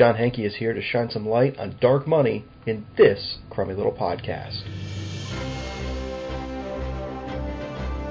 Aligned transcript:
Jon 0.00 0.16
Henke 0.16 0.38
is 0.38 0.56
here 0.56 0.72
to 0.72 0.80
shine 0.80 1.10
some 1.10 1.28
light 1.28 1.58
on 1.58 1.76
dark 1.78 2.06
money 2.06 2.46
in 2.66 2.86
this 2.96 3.36
crummy 3.50 3.74
little 3.74 3.92
podcast. 3.92 4.62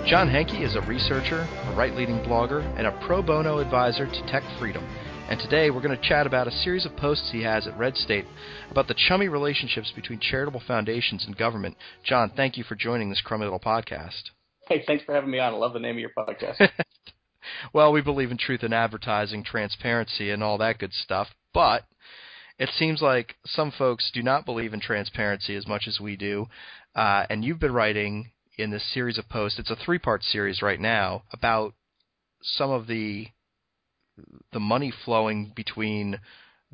Jon 0.06 0.30
Henke 0.30 0.62
is 0.62 0.76
a 0.76 0.82
researcher, 0.82 1.48
a 1.64 1.76
right 1.76 1.92
leaning 1.96 2.20
blogger, 2.20 2.62
and 2.78 2.86
a 2.86 2.92
pro 3.08 3.24
bono 3.24 3.58
advisor 3.58 4.06
to 4.06 4.28
Tech 4.28 4.44
Freedom. 4.60 4.84
And 5.32 5.40
today 5.40 5.72
we're 5.72 5.82
going 5.82 5.98
to 5.98 6.08
chat 6.08 6.28
about 6.28 6.48
a 6.48 6.52
series 6.52 6.86
of 6.86 6.96
posts 6.96 7.32
he 7.32 7.42
has 7.42 7.66
at 7.66 7.76
Red 7.76 7.98
State 7.98 8.26
about 8.70 8.88
the 8.88 8.96
chummy 9.08 9.28
relationships 9.28 9.92
between 9.96 10.20
charitable 10.20 10.62
foundations 10.68 11.26
and 11.26 11.36
government. 11.36 11.76
Jon, 12.04 12.32
thank 12.36 12.56
you 12.56 12.64
for 12.64 12.76
joining 12.76 13.10
this 13.10 13.22
crummy 13.22 13.46
little 13.46 13.60
podcast. 13.60 14.30
Hey, 14.68 14.84
thanks 14.86 15.04
for 15.06 15.16
having 15.16 15.32
me 15.32 15.40
on. 15.40 15.56
I 15.56 15.58
love 15.58 15.74
the 15.74 15.80
name 15.80 15.96
of 15.96 16.02
your 16.02 16.12
podcast. 16.16 16.70
well, 17.74 17.92
we 17.92 18.02
believe 18.04 18.30
in 18.30 18.38
truth 18.38 18.62
in 18.62 18.74
advertising, 18.74 19.44
transparency, 19.44 20.30
and 20.30 20.44
all 20.44 20.60
that 20.60 20.78
good 20.78 20.94
stuff. 20.94 21.30
But 21.54 21.84
it 22.58 22.70
seems 22.78 23.02
like 23.02 23.36
some 23.46 23.72
folks 23.72 24.12
do 24.14 24.22
not 24.22 24.46
believe 24.46 24.74
in 24.74 24.80
transparency 24.80 25.56
as 25.56 25.68
much 25.68 25.88
as 25.88 26.00
we 26.00 26.16
do. 26.16 26.48
Uh, 26.96 27.26
and 27.30 27.44
you've 27.44 27.60
been 27.60 27.74
writing 27.74 28.32
in 28.58 28.72
this 28.72 28.94
series 28.94 29.18
of 29.18 29.30
posts. 29.30 29.58
It's 29.58 29.72
a 29.72 29.76
three-part 29.76 30.24
series 30.24 30.62
right 30.62 30.80
now 30.80 31.24
about 31.32 31.74
some 32.42 32.70
of 32.70 32.88
the 32.88 33.28
the 34.52 34.60
money 34.60 34.92
flowing 35.06 35.54
between 35.56 36.20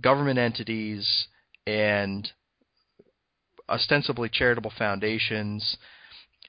government 0.01 0.39
entities 0.39 1.27
and 1.67 2.31
ostensibly 3.69 4.29
charitable 4.29 4.73
foundations 4.75 5.77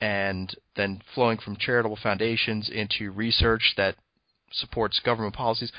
and 0.01 0.54
then 0.74 1.02
flowing 1.15 1.38
from 1.38 1.56
charitable 1.56 1.98
foundations 2.02 2.70
into 2.70 3.10
research 3.10 3.74
that 3.77 3.96
supports 4.52 5.00
government 5.00 5.34
policies. 5.34 5.73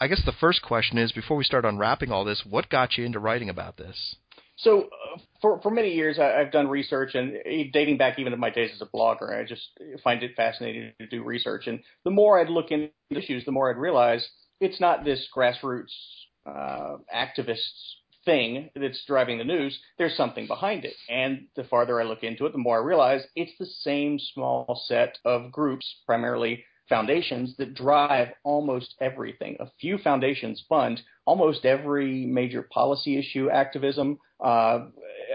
I 0.00 0.08
guess 0.08 0.22
the 0.24 0.32
first 0.32 0.62
question 0.62 0.98
is 0.98 1.12
before 1.12 1.36
we 1.36 1.44
start 1.44 1.64
unwrapping 1.64 2.10
all 2.10 2.24
this, 2.24 2.42
what 2.48 2.68
got 2.68 2.96
you 2.96 3.04
into 3.04 3.18
writing 3.18 3.48
about 3.48 3.76
this? 3.76 4.16
So, 4.56 4.82
uh, 4.82 5.18
for 5.40 5.60
for 5.62 5.70
many 5.70 5.94
years, 5.94 6.18
I, 6.18 6.40
have 6.40 6.50
done 6.50 6.66
research, 6.66 7.14
and 7.14 7.32
dating 7.72 7.96
back 7.96 8.18
even 8.18 8.32
to 8.32 8.36
my 8.36 8.50
days 8.50 8.72
as 8.74 8.82
a 8.82 8.86
blogger, 8.86 9.38
I 9.38 9.44
just 9.44 9.62
find 10.02 10.22
it 10.24 10.34
fascinating 10.36 10.92
to 10.98 11.06
do 11.06 11.22
research. 11.22 11.68
And 11.68 11.80
the 12.04 12.10
more 12.10 12.40
I'd 12.40 12.48
look 12.48 12.72
into 12.72 12.90
issues, 13.10 13.44
the 13.44 13.52
more 13.52 13.70
I'd 13.70 13.78
realize 13.78 14.28
it's 14.60 14.80
not 14.80 15.04
this 15.04 15.28
grassroots 15.34 15.94
uh, 16.44 16.96
activist 17.14 17.70
thing 18.24 18.68
that's 18.74 19.04
driving 19.06 19.38
the 19.38 19.44
news. 19.44 19.78
There's 19.96 20.16
something 20.16 20.46
behind 20.46 20.84
it. 20.84 20.94
And 21.08 21.46
the 21.54 21.64
farther 21.64 22.00
I 22.00 22.04
look 22.04 22.24
into 22.24 22.44
it, 22.46 22.52
the 22.52 22.58
more 22.58 22.78
I 22.78 22.84
realize 22.84 23.22
it's 23.36 23.56
the 23.58 23.66
same 23.66 24.18
small 24.34 24.82
set 24.86 25.18
of 25.24 25.52
groups, 25.52 25.86
primarily 26.04 26.64
foundations 26.88 27.54
that 27.58 27.74
drive 27.74 28.28
almost 28.44 28.94
everything. 29.00 29.56
A 29.60 29.66
few 29.80 29.98
foundations 29.98 30.64
fund 30.68 31.00
almost 31.26 31.64
every 31.64 32.24
major 32.26 32.62
policy 32.62 33.18
issue 33.18 33.50
activism, 33.50 34.18
uh, 34.42 34.86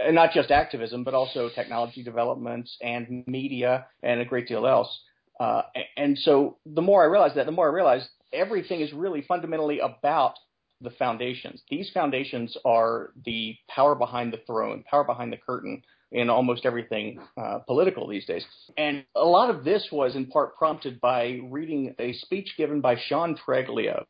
and 0.05 0.15
not 0.15 0.31
just 0.31 0.51
activism, 0.51 1.03
but 1.03 1.13
also 1.13 1.49
technology 1.49 2.03
developments 2.03 2.75
and 2.81 3.23
media 3.27 3.85
and 4.01 4.19
a 4.19 4.25
great 4.25 4.47
deal 4.47 4.65
else. 4.65 5.01
Uh, 5.39 5.63
and 5.97 6.17
so 6.17 6.57
the 6.65 6.81
more 6.81 7.03
I 7.03 7.07
realize 7.07 7.35
that, 7.35 7.45
the 7.45 7.51
more 7.51 7.69
I 7.69 7.73
realize 7.73 8.07
everything 8.31 8.81
is 8.81 8.91
really 8.93 9.21
fundamentally 9.21 9.79
about 9.79 10.35
the 10.81 10.91
foundations. 10.91 11.61
These 11.69 11.91
foundations 11.93 12.57
are 12.65 13.11
the 13.25 13.55
power 13.69 13.95
behind 13.95 14.33
the 14.33 14.41
throne, 14.45 14.83
power 14.89 15.03
behind 15.03 15.31
the 15.31 15.37
curtain 15.37 15.81
in 16.13 16.29
almost 16.29 16.65
everything 16.65 17.19
uh, 17.37 17.59
political 17.67 18.07
these 18.07 18.25
days. 18.25 18.45
And 18.77 19.03
a 19.15 19.25
lot 19.25 19.49
of 19.49 19.63
this 19.63 19.89
was 19.91 20.15
in 20.15 20.27
part 20.27 20.55
prompted 20.55 21.01
by 21.01 21.39
reading 21.43 21.95
a 21.99 22.13
speech 22.13 22.53
given 22.55 22.81
by 22.81 22.95
Sean 22.95 23.35
Treglia, 23.35 24.05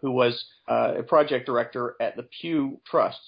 who 0.00 0.10
was 0.10 0.44
uh, 0.68 0.94
a 0.98 1.02
project 1.02 1.46
director 1.46 1.96
at 2.00 2.16
the 2.16 2.26
Pew 2.40 2.80
Trust, 2.86 3.20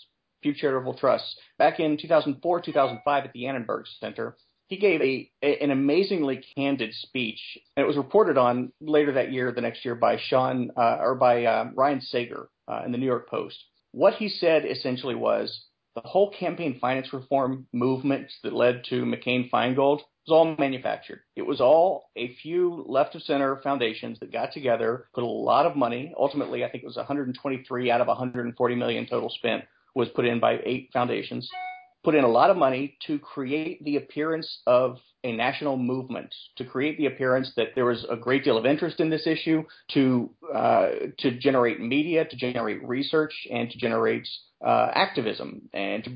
Pew 0.42 0.54
Charitable 0.54 0.94
Trust, 0.94 1.38
back 1.58 1.78
in 1.78 1.98
2004, 1.98 2.62
2005 2.62 3.24
at 3.24 3.32
the 3.32 3.46
Annenberg 3.46 3.84
Center. 4.00 4.36
He 4.68 4.78
gave 4.78 5.00
a, 5.00 5.30
a, 5.42 5.62
an 5.62 5.70
amazingly 5.70 6.42
candid 6.56 6.92
speech, 6.94 7.40
and 7.76 7.84
it 7.84 7.86
was 7.86 7.96
reported 7.96 8.36
on 8.36 8.72
later 8.80 9.12
that 9.12 9.30
year, 9.30 9.52
the 9.52 9.60
next 9.60 9.84
year, 9.84 9.94
by 9.94 10.16
Sean 10.18 10.70
uh, 10.76 10.96
or 11.00 11.14
by 11.14 11.44
uh, 11.44 11.70
Ryan 11.74 12.00
Sager 12.00 12.48
uh, 12.66 12.82
in 12.84 12.92
the 12.92 12.98
New 12.98 13.06
York 13.06 13.28
Post. 13.28 13.62
What 13.92 14.14
he 14.14 14.28
said 14.28 14.64
essentially 14.64 15.14
was, 15.14 15.66
the 15.96 16.08
whole 16.08 16.30
campaign 16.30 16.78
finance 16.78 17.12
reform 17.12 17.66
movement 17.72 18.30
that 18.42 18.52
led 18.52 18.84
to 18.84 19.04
McCain 19.04 19.50
Feingold 19.50 20.00
was 20.26 20.30
all 20.30 20.54
manufactured. 20.58 21.20
It 21.34 21.42
was 21.42 21.60
all 21.60 22.10
a 22.16 22.34
few 22.42 22.84
left 22.86 23.14
of 23.14 23.22
center 23.22 23.60
foundations 23.62 24.20
that 24.20 24.30
got 24.30 24.52
together, 24.52 25.06
put 25.14 25.24
a 25.24 25.26
lot 25.26 25.64
of 25.64 25.74
money. 25.74 26.12
Ultimately, 26.18 26.64
I 26.64 26.68
think 26.68 26.84
it 26.84 26.86
was 26.86 26.96
123 26.96 27.90
out 27.90 28.00
of 28.02 28.08
140 28.08 28.74
million 28.74 29.06
total 29.06 29.30
spent 29.30 29.64
was 29.94 30.10
put 30.10 30.26
in 30.26 30.38
by 30.38 30.60
eight 30.64 30.90
foundations. 30.92 31.48
Put 32.06 32.14
in 32.14 32.22
a 32.22 32.28
lot 32.28 32.50
of 32.50 32.56
money 32.56 32.96
to 33.08 33.18
create 33.18 33.82
the 33.82 33.96
appearance 33.96 34.60
of 34.64 34.98
a 35.24 35.32
national 35.32 35.76
movement, 35.76 36.32
to 36.54 36.64
create 36.64 36.96
the 36.98 37.06
appearance 37.06 37.50
that 37.56 37.70
there 37.74 37.84
was 37.84 38.06
a 38.08 38.14
great 38.14 38.44
deal 38.44 38.56
of 38.56 38.64
interest 38.64 39.00
in 39.00 39.10
this 39.10 39.26
issue, 39.26 39.64
to 39.94 40.30
uh, 40.54 40.86
to 41.18 41.36
generate 41.36 41.80
media, 41.80 42.24
to 42.24 42.36
generate 42.36 42.86
research, 42.86 43.34
and 43.50 43.68
to 43.72 43.78
generate 43.78 44.24
uh, 44.64 44.92
activism 44.94 45.62
and 45.74 46.04
to 46.04 46.10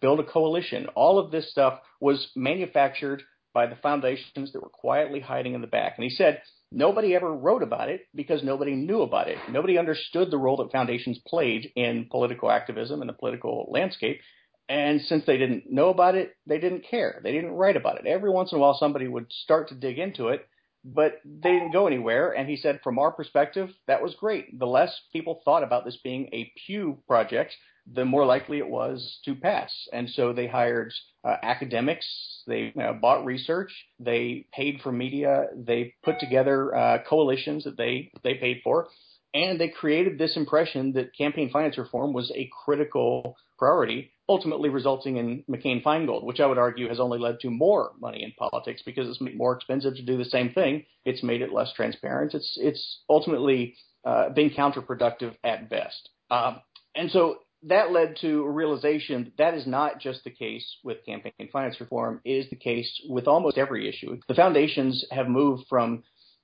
build 0.00 0.18
a 0.18 0.24
coalition. 0.24 0.88
All 0.96 1.16
of 1.16 1.30
this 1.30 1.48
stuff 1.48 1.78
was 2.00 2.26
manufactured 2.34 3.22
by 3.54 3.68
the 3.68 3.76
foundations 3.76 4.52
that 4.52 4.60
were 4.60 4.68
quietly 4.68 5.20
hiding 5.20 5.54
in 5.54 5.60
the 5.60 5.68
back. 5.68 5.92
And 5.96 6.02
he 6.02 6.10
said 6.10 6.42
nobody 6.72 7.14
ever 7.14 7.32
wrote 7.32 7.62
about 7.62 7.88
it 7.88 8.00
because 8.16 8.42
nobody 8.42 8.74
knew 8.74 9.02
about 9.02 9.28
it. 9.28 9.38
Nobody 9.48 9.78
understood 9.78 10.32
the 10.32 10.38
role 10.38 10.56
that 10.56 10.72
foundations 10.72 11.20
played 11.24 11.70
in 11.76 12.08
political 12.10 12.50
activism 12.50 13.00
and 13.00 13.08
the 13.08 13.14
political 13.14 13.68
landscape. 13.70 14.20
And 14.68 15.00
since 15.02 15.24
they 15.26 15.36
didn't 15.36 15.70
know 15.70 15.90
about 15.90 16.16
it, 16.16 16.36
they 16.46 16.58
didn't 16.58 16.86
care. 16.90 17.20
They 17.22 17.32
didn't 17.32 17.52
write 17.52 17.76
about 17.76 17.98
it. 17.98 18.06
Every 18.06 18.30
once 18.30 18.52
in 18.52 18.58
a 18.58 18.60
while, 18.60 18.76
somebody 18.78 19.06
would 19.06 19.30
start 19.30 19.68
to 19.68 19.74
dig 19.74 19.98
into 19.98 20.28
it, 20.28 20.46
but 20.84 21.20
they 21.24 21.52
didn't 21.52 21.72
go 21.72 21.86
anywhere. 21.86 22.32
And 22.32 22.48
he 22.48 22.56
said, 22.56 22.80
from 22.82 22.98
our 22.98 23.12
perspective, 23.12 23.70
that 23.86 24.02
was 24.02 24.14
great. 24.16 24.58
The 24.58 24.66
less 24.66 25.00
people 25.12 25.40
thought 25.44 25.62
about 25.62 25.84
this 25.84 25.98
being 26.02 26.28
a 26.32 26.52
Pew 26.66 26.98
project, 27.06 27.54
the 27.92 28.04
more 28.04 28.26
likely 28.26 28.58
it 28.58 28.68
was 28.68 29.20
to 29.24 29.34
pass. 29.36 29.72
And 29.92 30.10
so 30.10 30.32
they 30.32 30.48
hired 30.48 30.92
uh, 31.24 31.36
academics, 31.42 32.06
they 32.46 32.72
uh, 32.80 32.94
bought 32.94 33.24
research, 33.24 33.72
they 34.00 34.46
paid 34.52 34.80
for 34.82 34.90
media, 34.90 35.46
they 35.56 35.94
put 36.04 36.18
together 36.18 36.74
uh, 36.74 36.98
coalitions 37.08 37.64
that 37.64 37.76
they 37.76 38.10
they 38.24 38.34
paid 38.34 38.60
for, 38.64 38.88
and 39.34 39.60
they 39.60 39.68
created 39.68 40.18
this 40.18 40.36
impression 40.36 40.92
that 40.94 41.16
campaign 41.16 41.50
finance 41.50 41.78
reform 41.78 42.12
was 42.12 42.32
a 42.34 42.50
critical 42.64 43.36
priority, 43.58 44.12
ultimately 44.28 44.68
resulting 44.68 45.16
in 45.16 45.44
McCain 45.48 45.82
Feingold, 45.82 46.24
which 46.24 46.40
I 46.40 46.46
would 46.46 46.58
argue 46.58 46.88
has 46.88 47.00
only 47.00 47.18
led 47.18 47.40
to 47.40 47.50
more 47.50 47.92
money 48.00 48.22
in 48.22 48.32
politics 48.32 48.82
because 48.84 49.08
it's 49.08 49.20
more 49.36 49.54
expensive 49.54 49.94
to 49.94 50.02
do 50.02 50.16
the 50.16 50.24
same 50.24 50.52
thing. 50.52 50.84
It's 51.04 51.22
made 51.22 51.42
it 51.42 51.52
less 51.52 51.72
transparent. 51.74 52.34
It's 52.34 52.58
it's 52.60 53.00
ultimately 53.08 53.76
uh, 54.04 54.30
been 54.30 54.50
counterproductive 54.50 55.34
at 55.44 55.70
best. 55.70 56.08
Um, 56.30 56.60
and 56.94 57.10
so 57.10 57.38
that 57.64 57.92
led 57.92 58.16
to 58.20 58.42
a 58.42 58.50
realization 58.50 59.24
that 59.24 59.36
that 59.38 59.54
is 59.54 59.66
not 59.66 60.00
just 60.00 60.24
the 60.24 60.30
case 60.30 60.66
with 60.84 61.04
campaign 61.06 61.32
finance 61.52 61.80
reform, 61.80 62.20
it 62.24 62.32
is 62.32 62.50
the 62.50 62.56
case 62.56 62.90
with 63.08 63.26
almost 63.26 63.58
every 63.58 63.88
issue. 63.88 64.18
The 64.28 64.34
foundations 64.34 65.04
have 65.10 65.28
moved 65.28 65.64
from 65.68 66.02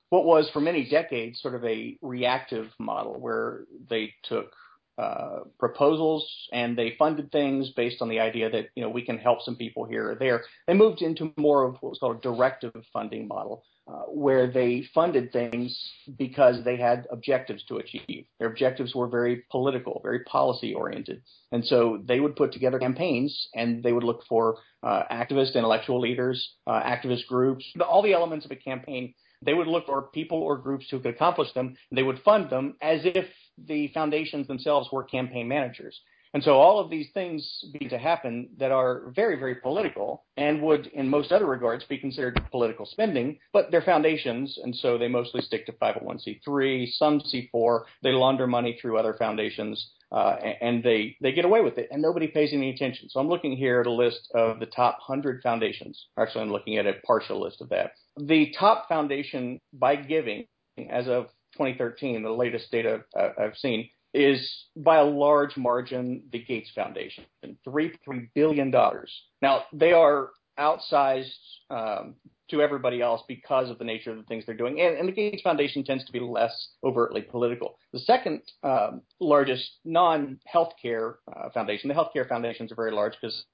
what 0.09 0.25
was 0.25 0.49
for 0.53 0.59
many 0.59 0.87
decades 0.89 1.41
sort 1.41 1.55
of 1.55 1.65
a 1.65 1.97
reactive 2.01 2.67
model 2.79 3.19
where 3.19 3.65
they 3.89 4.13
took 4.23 4.51
uh, 4.97 5.39
proposals 5.57 6.29
and 6.51 6.77
they 6.77 6.95
funded 6.99 7.31
things 7.31 7.71
based 7.75 8.01
on 8.01 8.09
the 8.09 8.19
idea 8.19 8.49
that 8.49 8.67
you 8.75 8.83
know 8.83 8.89
we 8.89 9.01
can 9.01 9.17
help 9.17 9.41
some 9.41 9.55
people 9.55 9.85
here 9.85 10.11
or 10.11 10.15
there. 10.15 10.43
They 10.67 10.73
moved 10.75 11.01
into 11.01 11.33
more 11.35 11.63
of 11.63 11.73
what 11.81 11.89
was 11.89 11.99
called 11.99 12.17
a 12.17 12.21
directive 12.21 12.73
funding 12.91 13.27
model, 13.27 13.63
uh, 13.87 14.03
where 14.09 14.51
they 14.51 14.85
funded 14.93 15.31
things 15.31 15.75
because 16.17 16.63
they 16.63 16.77
had 16.77 17.07
objectives 17.11 17.63
to 17.65 17.77
achieve. 17.77 18.25
Their 18.37 18.49
objectives 18.49 18.93
were 18.93 19.07
very 19.07 19.43
political, 19.49 19.99
very 20.03 20.23
policy 20.25 20.75
oriented, 20.75 21.23
and 21.51 21.65
so 21.65 21.99
they 22.05 22.19
would 22.19 22.35
put 22.35 22.51
together 22.51 22.77
campaigns 22.77 23.49
and 23.55 23.81
they 23.81 23.93
would 23.93 24.03
look 24.03 24.23
for 24.29 24.57
uh, 24.83 25.03
activist, 25.11 25.55
intellectual 25.55 25.99
leaders, 25.99 26.53
uh, 26.67 26.81
activist 26.83 27.25
groups, 27.27 27.65
all 27.81 28.03
the 28.03 28.13
elements 28.13 28.45
of 28.45 28.51
a 28.51 28.55
campaign 28.55 29.13
they 29.45 29.53
would 29.53 29.67
look 29.67 29.85
for 29.85 30.03
people 30.03 30.37
or 30.37 30.57
groups 30.57 30.85
who 30.89 30.99
could 30.99 31.15
accomplish 31.15 31.51
them. 31.53 31.75
And 31.89 31.97
they 31.97 32.03
would 32.03 32.21
fund 32.23 32.49
them 32.49 32.75
as 32.81 33.01
if 33.03 33.25
the 33.57 33.89
foundations 33.89 34.47
themselves 34.47 34.89
were 34.91 35.03
campaign 35.03 35.47
managers. 35.47 35.99
And 36.33 36.43
so 36.43 36.53
all 36.53 36.79
of 36.79 36.89
these 36.89 37.09
things 37.13 37.63
begin 37.71 37.89
to 37.89 37.99
happen 37.99 38.49
that 38.57 38.71
are 38.71 39.11
very, 39.15 39.37
very 39.37 39.55
political 39.55 40.23
and 40.35 40.61
would, 40.63 40.87
in 40.87 41.07
most 41.07 41.31
other 41.31 41.45
regards, 41.45 41.83
be 41.83 41.97
considered 41.97 42.41
political 42.49 42.87
spending, 42.87 43.37
but 43.51 43.69
they're 43.69 43.83
foundations, 43.83 44.57
and 44.63 44.75
so 44.75 44.97
they 44.97 45.07
mostly 45.07 45.41
stick 45.41 45.67
to 45.67 45.73
501c3, 45.73 46.91
some 46.93 47.19
C4. 47.19 47.83
They 48.01 48.11
launder 48.11 48.47
money 48.47 48.79
through 48.81 48.97
other 48.97 49.13
foundations, 49.13 49.91
uh, 50.11 50.37
and 50.59 50.83
they, 50.83 51.15
they 51.21 51.33
get 51.33 51.45
away 51.45 51.61
with 51.61 51.77
it, 51.77 51.89
and 51.91 52.01
nobody 52.01 52.27
pays 52.27 52.49
any 52.51 52.71
attention. 52.71 53.09
So 53.09 53.19
I'm 53.19 53.29
looking 53.29 53.55
here 53.55 53.81
at 53.81 53.87
a 53.87 53.91
list 53.91 54.31
of 54.33 54.59
the 54.59 54.65
top 54.65 54.97
100 55.07 55.43
foundations. 55.43 56.07
Actually, 56.17 56.45
I'm 56.45 56.51
looking 56.51 56.77
at 56.77 56.87
a 56.87 56.93
partial 57.05 57.39
list 57.39 57.61
of 57.61 57.69
that. 57.69 57.91
The 58.17 58.51
top 58.57 58.87
foundation 58.89 59.61
by 59.71 59.97
giving, 59.97 60.47
as 60.89 61.07
of 61.07 61.27
2013, 61.53 62.23
the 62.23 62.29
latest 62.29 62.71
data 62.71 63.03
I've 63.15 63.57
seen, 63.57 63.89
is 64.13 64.67
by 64.75 64.97
a 64.97 65.03
large 65.03 65.57
margin 65.57 66.23
the 66.31 66.43
Gates 66.43 66.71
Foundation, 66.75 67.25
three 67.63 67.93
three 68.05 68.29
billion 68.35 68.69
dollars. 68.71 69.11
Now 69.41 69.63
they 69.73 69.91
are 69.91 70.29
outsized 70.59 71.33
um, 71.71 72.13
to 72.51 72.61
everybody 72.61 73.01
else 73.01 73.23
because 73.27 73.71
of 73.71 73.79
the 73.79 73.83
nature 73.83 74.11
of 74.11 74.17
the 74.17 74.23
things 74.23 74.45
they're 74.45 74.55
doing, 74.55 74.81
and, 74.81 74.95
and 74.97 75.07
the 75.07 75.11
Gates 75.11 75.41
Foundation 75.41 75.83
tends 75.83 76.05
to 76.05 76.11
be 76.11 76.19
less 76.19 76.69
overtly 76.83 77.21
political. 77.21 77.79
The 77.91 77.99
second 77.99 78.41
um, 78.63 79.01
largest 79.19 79.79
non-healthcare 79.83 81.15
uh, 81.35 81.49
foundation, 81.51 81.87
the 81.87 81.95
healthcare 81.95 82.27
foundations 82.29 82.71
are 82.71 82.75
very 82.75 82.91
large 82.91 83.13
because 83.19 83.45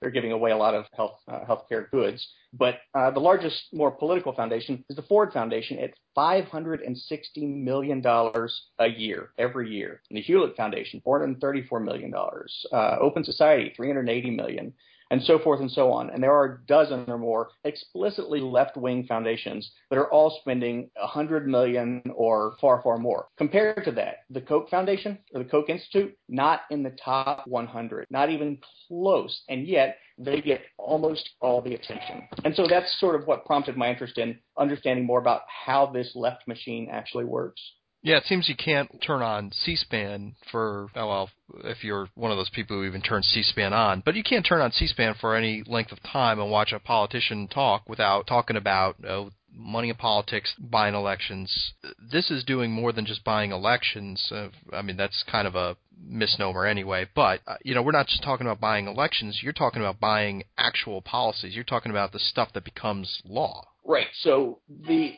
they're 0.00 0.10
giving 0.10 0.32
away 0.32 0.50
a 0.50 0.56
lot 0.56 0.74
of 0.74 0.84
health 0.94 1.18
uh, 1.28 1.40
healthcare 1.48 1.90
goods. 1.90 2.26
But 2.52 2.76
uh, 2.94 3.10
the 3.10 3.20
largest, 3.20 3.64
more 3.72 3.90
political 3.90 4.32
foundation 4.32 4.84
is 4.88 4.96
the 4.96 5.02
Ford 5.02 5.32
Foundation 5.32 5.78
at 5.78 5.94
560 6.14 7.46
million 7.46 8.00
dollars 8.00 8.62
a 8.78 8.88
year, 8.88 9.30
every 9.38 9.70
year. 9.70 10.00
And 10.10 10.16
the 10.16 10.22
Hewlett 10.22 10.56
Foundation, 10.56 11.00
434 11.04 11.80
million 11.80 12.10
dollars. 12.10 12.66
Uh, 12.72 12.96
Open 13.00 13.24
Society, 13.24 13.72
380 13.76 14.30
million 14.30 14.72
and 15.10 15.22
so 15.22 15.38
forth 15.38 15.60
and 15.60 15.70
so 15.70 15.92
on. 15.92 16.10
And 16.10 16.22
there 16.22 16.32
are 16.32 16.44
a 16.44 16.66
dozen 16.66 17.04
or 17.08 17.18
more 17.18 17.48
explicitly 17.64 18.40
left-wing 18.40 19.06
foundations 19.06 19.70
that 19.90 19.98
are 19.98 20.10
all 20.10 20.38
spending 20.40 20.90
a 20.96 21.02
100 21.02 21.46
million 21.46 22.02
or 22.14 22.54
far, 22.60 22.82
far 22.82 22.98
more. 22.98 23.28
Compared 23.36 23.84
to 23.84 23.92
that, 23.92 24.24
the 24.30 24.40
Koch 24.40 24.68
Foundation 24.70 25.18
or 25.34 25.42
the 25.42 25.48
Koch 25.48 25.68
Institute, 25.68 26.16
not 26.28 26.62
in 26.70 26.82
the 26.82 26.96
top 27.02 27.46
100, 27.46 28.06
not 28.10 28.30
even 28.30 28.58
close. 28.88 29.42
And 29.48 29.66
yet 29.66 29.98
they 30.18 30.40
get 30.40 30.62
almost 30.78 31.30
all 31.40 31.60
the 31.60 31.74
attention. 31.74 32.26
And 32.44 32.54
so 32.54 32.66
that's 32.68 32.98
sort 32.98 33.20
of 33.20 33.26
what 33.26 33.44
prompted 33.44 33.76
my 33.76 33.90
interest 33.90 34.18
in 34.18 34.38
understanding 34.58 35.04
more 35.04 35.20
about 35.20 35.42
how 35.46 35.86
this 35.86 36.12
left 36.14 36.48
machine 36.48 36.88
actually 36.90 37.24
works. 37.24 37.60
Yeah, 38.02 38.18
it 38.18 38.24
seems 38.24 38.48
you 38.48 38.54
can't 38.54 38.88
turn 39.04 39.20
on 39.22 39.50
C-SPAN 39.52 40.36
for 40.52 40.88
oh 40.94 41.08
well, 41.08 41.30
if 41.64 41.82
you're 41.82 42.08
one 42.14 42.30
of 42.30 42.36
those 42.36 42.50
people 42.50 42.76
who 42.76 42.84
even 42.84 43.02
turns 43.02 43.26
C-SPAN 43.26 43.72
on, 43.72 44.02
but 44.04 44.14
you 44.14 44.22
can't 44.22 44.46
turn 44.46 44.60
on 44.60 44.70
C-SPAN 44.70 45.14
for 45.20 45.34
any 45.34 45.64
length 45.66 45.92
of 45.92 46.02
time 46.02 46.38
and 46.38 46.50
watch 46.50 46.72
a 46.72 46.78
politician 46.78 47.48
talk 47.48 47.88
without 47.88 48.26
talking 48.26 48.56
about 48.56 48.96
oh, 49.08 49.30
money 49.56 49.88
in 49.88 49.96
politics, 49.96 50.54
buying 50.58 50.94
elections. 50.94 51.72
This 51.98 52.30
is 52.30 52.44
doing 52.44 52.70
more 52.70 52.92
than 52.92 53.06
just 53.06 53.24
buying 53.24 53.52
elections. 53.52 54.30
Uh, 54.30 54.48
I 54.72 54.82
mean, 54.82 54.96
that's 54.96 55.24
kind 55.30 55.48
of 55.48 55.54
a 55.54 55.76
misnomer 56.00 56.66
anyway. 56.66 57.08
But 57.14 57.40
uh, 57.46 57.56
you 57.64 57.74
know, 57.74 57.82
we're 57.82 57.92
not 57.92 58.06
just 58.06 58.22
talking 58.22 58.46
about 58.46 58.60
buying 58.60 58.86
elections. 58.86 59.40
You're 59.42 59.52
talking 59.52 59.80
about 59.80 59.98
buying 59.98 60.44
actual 60.58 61.00
policies. 61.00 61.54
You're 61.54 61.64
talking 61.64 61.90
about 61.90 62.12
the 62.12 62.18
stuff 62.18 62.52
that 62.54 62.64
becomes 62.64 63.22
law. 63.24 63.64
Right. 63.84 64.08
So 64.20 64.60
the 64.68 65.14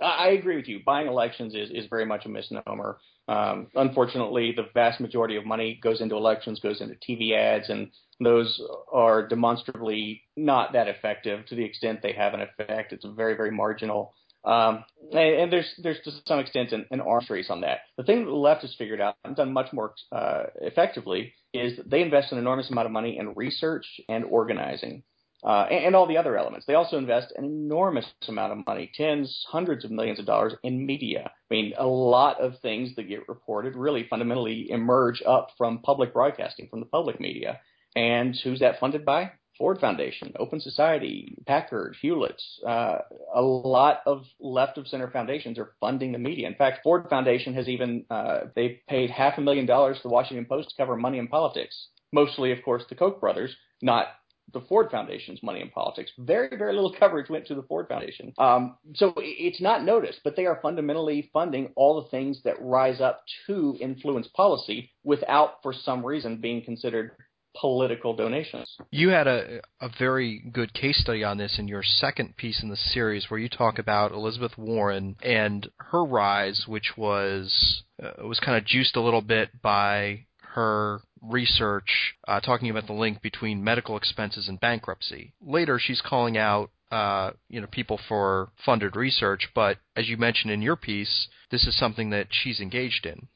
I 0.00 0.28
agree 0.28 0.56
with 0.56 0.68
you. 0.68 0.80
Buying 0.84 1.06
elections 1.06 1.54
is, 1.54 1.70
is 1.70 1.86
very 1.88 2.06
much 2.06 2.26
a 2.26 2.28
misnomer. 2.28 2.98
Um, 3.26 3.68
unfortunately, 3.74 4.52
the 4.54 4.66
vast 4.74 5.00
majority 5.00 5.36
of 5.36 5.46
money 5.46 5.78
goes 5.82 6.00
into 6.00 6.16
elections, 6.16 6.60
goes 6.60 6.80
into 6.80 6.94
TV 6.96 7.34
ads, 7.34 7.70
and 7.70 7.90
those 8.20 8.60
are 8.92 9.26
demonstrably 9.26 10.22
not 10.36 10.72
that 10.74 10.88
effective. 10.88 11.46
To 11.46 11.54
the 11.54 11.64
extent 11.64 12.00
they 12.02 12.12
have 12.12 12.34
an 12.34 12.42
effect, 12.42 12.92
it's 12.92 13.04
very, 13.04 13.34
very 13.34 13.50
marginal. 13.50 14.14
Um, 14.44 14.84
and, 15.10 15.18
and, 15.20 15.52
there's 15.52 15.72
there's 15.82 16.00
to 16.04 16.10
some 16.26 16.38
extent 16.38 16.72
an, 16.72 16.84
an 16.90 17.00
arms 17.00 17.30
race 17.30 17.48
on 17.48 17.62
that. 17.62 17.78
The 17.96 18.02
thing 18.02 18.24
that 18.24 18.30
the 18.30 18.36
left 18.36 18.60
has 18.60 18.74
figured 18.76 19.00
out 19.00 19.16
and 19.24 19.34
done 19.34 19.54
much 19.54 19.72
more 19.72 19.94
uh, 20.12 20.44
effectively 20.60 21.32
is 21.54 21.78
they 21.86 22.02
invest 22.02 22.30
an 22.30 22.36
enormous 22.36 22.70
amount 22.70 22.84
of 22.84 22.92
money 22.92 23.16
in 23.16 23.32
research 23.34 23.86
and 24.06 24.24
organizing 24.24 25.02
uh, 25.44 25.66
and, 25.70 25.94
all 25.94 26.06
the 26.06 26.16
other 26.16 26.38
elements. 26.38 26.66
They 26.66 26.74
also 26.74 26.96
invest 26.96 27.32
an 27.36 27.44
enormous 27.44 28.06
amount 28.26 28.52
of 28.52 28.66
money, 28.66 28.90
tens, 28.94 29.44
hundreds 29.48 29.84
of 29.84 29.90
millions 29.90 30.18
of 30.18 30.24
dollars 30.24 30.54
in 30.62 30.86
media. 30.86 31.30
I 31.50 31.54
mean, 31.54 31.74
a 31.76 31.86
lot 31.86 32.40
of 32.40 32.58
things 32.60 32.94
that 32.96 33.08
get 33.08 33.28
reported 33.28 33.76
really 33.76 34.06
fundamentally 34.08 34.70
emerge 34.70 35.22
up 35.26 35.48
from 35.58 35.80
public 35.80 36.14
broadcasting, 36.14 36.68
from 36.70 36.80
the 36.80 36.86
public 36.86 37.20
media. 37.20 37.60
And 37.94 38.34
who's 38.42 38.60
that 38.60 38.80
funded 38.80 39.04
by? 39.04 39.32
Ford 39.58 39.78
Foundation, 39.80 40.32
Open 40.38 40.60
Society, 40.60 41.36
Packard, 41.46 41.96
Hewlett. 42.00 42.42
Uh, 42.66 42.98
a 43.32 43.42
lot 43.42 44.00
of 44.04 44.24
left 44.40 44.78
of 44.78 44.88
center 44.88 45.08
foundations 45.10 45.58
are 45.58 45.74
funding 45.78 46.10
the 46.10 46.18
media. 46.18 46.48
In 46.48 46.56
fact, 46.56 46.80
Ford 46.82 47.06
Foundation 47.08 47.54
has 47.54 47.68
even 47.68 48.04
uh, 48.10 48.40
they 48.56 48.80
paid 48.88 49.10
half 49.10 49.38
a 49.38 49.40
million 49.40 49.66
dollars 49.66 49.98
to 49.98 50.02
the 50.04 50.08
Washington 50.08 50.46
Post 50.46 50.70
to 50.70 50.76
cover 50.76 50.96
money 50.96 51.18
in 51.18 51.28
politics. 51.28 51.88
Mostly, 52.12 52.50
of 52.50 52.64
course, 52.64 52.82
the 52.88 52.96
Koch 52.96 53.20
brothers, 53.20 53.54
not 53.80 54.08
the 54.52 54.60
Ford 54.62 54.88
Foundation's 54.90 55.42
money 55.42 55.60
in 55.60 55.70
politics. 55.70 56.12
Very, 56.18 56.56
very 56.56 56.74
little 56.74 56.94
coverage 56.98 57.28
went 57.28 57.46
to 57.46 57.54
the 57.54 57.62
Ford 57.62 57.86
Foundation. 57.88 58.32
Um, 58.38 58.76
so 58.94 59.12
it's 59.16 59.60
not 59.60 59.84
noticed, 59.84 60.20
but 60.24 60.36
they 60.36 60.46
are 60.46 60.58
fundamentally 60.62 61.30
funding 61.32 61.72
all 61.76 62.00
the 62.00 62.08
things 62.08 62.40
that 62.44 62.60
rise 62.60 63.00
up 63.00 63.24
to 63.46 63.76
influence 63.80 64.28
policy 64.28 64.90
without, 65.02 65.62
for 65.62 65.72
some 65.72 66.04
reason, 66.04 66.40
being 66.40 66.62
considered 66.62 67.12
political 67.56 68.14
donations. 68.14 68.76
You 68.90 69.10
had 69.10 69.26
a, 69.26 69.60
a 69.80 69.88
very 69.98 70.42
good 70.52 70.74
case 70.74 70.98
study 71.00 71.22
on 71.22 71.38
this 71.38 71.58
in 71.58 71.68
your 71.68 71.82
second 71.82 72.36
piece 72.36 72.62
in 72.62 72.68
the 72.68 72.76
series 72.76 73.26
where 73.28 73.38
you 73.38 73.48
talk 73.48 73.78
about 73.78 74.12
Elizabeth 74.12 74.58
Warren 74.58 75.16
and 75.22 75.68
her 75.78 76.04
rise, 76.04 76.64
which 76.66 76.96
was 76.96 77.82
uh, 78.02 78.26
was 78.26 78.40
kind 78.40 78.58
of 78.58 78.64
juiced 78.64 78.96
a 78.96 79.00
little 79.00 79.22
bit 79.22 79.50
by 79.62 80.26
her 80.54 81.00
research 81.28 82.14
uh, 82.28 82.40
talking 82.40 82.70
about 82.70 82.86
the 82.86 82.92
link 82.92 83.22
between 83.22 83.64
medical 83.64 83.96
expenses 83.96 84.48
and 84.48 84.60
bankruptcy. 84.60 85.32
Later, 85.40 85.78
she's 85.78 86.00
calling 86.00 86.36
out 86.36 86.70
uh, 86.90 87.32
you 87.48 87.60
know 87.60 87.66
people 87.66 87.98
for 88.08 88.50
funded 88.64 88.96
research, 88.96 89.48
but 89.54 89.78
as 89.96 90.08
you 90.08 90.16
mentioned 90.16 90.52
in 90.52 90.62
your 90.62 90.76
piece, 90.76 91.28
this 91.50 91.66
is 91.66 91.76
something 91.76 92.10
that 92.10 92.28
she's 92.30 92.60
engaged 92.60 93.06
in. 93.06 93.28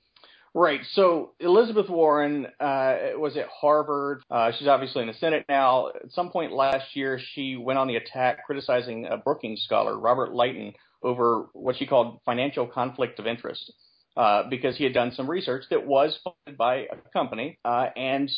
Right. 0.54 0.80
So 0.92 1.32
Elizabeth 1.40 1.88
Warren 1.88 2.46
uh, 2.58 2.96
was 3.16 3.36
at 3.36 3.46
Harvard. 3.48 4.22
Uh, 4.30 4.50
she's 4.58 4.66
obviously 4.66 5.02
in 5.02 5.08
the 5.08 5.14
Senate 5.14 5.44
now. 5.48 5.88
At 5.88 6.10
some 6.10 6.30
point 6.30 6.52
last 6.52 6.96
year, 6.96 7.20
she 7.34 7.56
went 7.56 7.78
on 7.78 7.86
the 7.86 7.96
attack 7.96 8.44
criticizing 8.46 9.06
a 9.06 9.18
Brookings 9.18 9.62
scholar, 9.62 9.98
Robert 9.98 10.30
Litan, 10.30 10.74
over 11.02 11.46
what 11.52 11.76
she 11.76 11.86
called 11.86 12.20
financial 12.24 12.66
conflict 12.66 13.18
of 13.18 13.26
interest. 13.26 13.72
Uh, 14.18 14.42
because 14.50 14.76
he 14.76 14.82
had 14.82 14.92
done 14.92 15.12
some 15.12 15.30
research 15.30 15.62
that 15.70 15.86
was 15.86 16.18
funded 16.24 16.58
by 16.58 16.88
a 16.90 16.96
company 17.12 17.56
uh, 17.64 17.86
and 17.96 18.28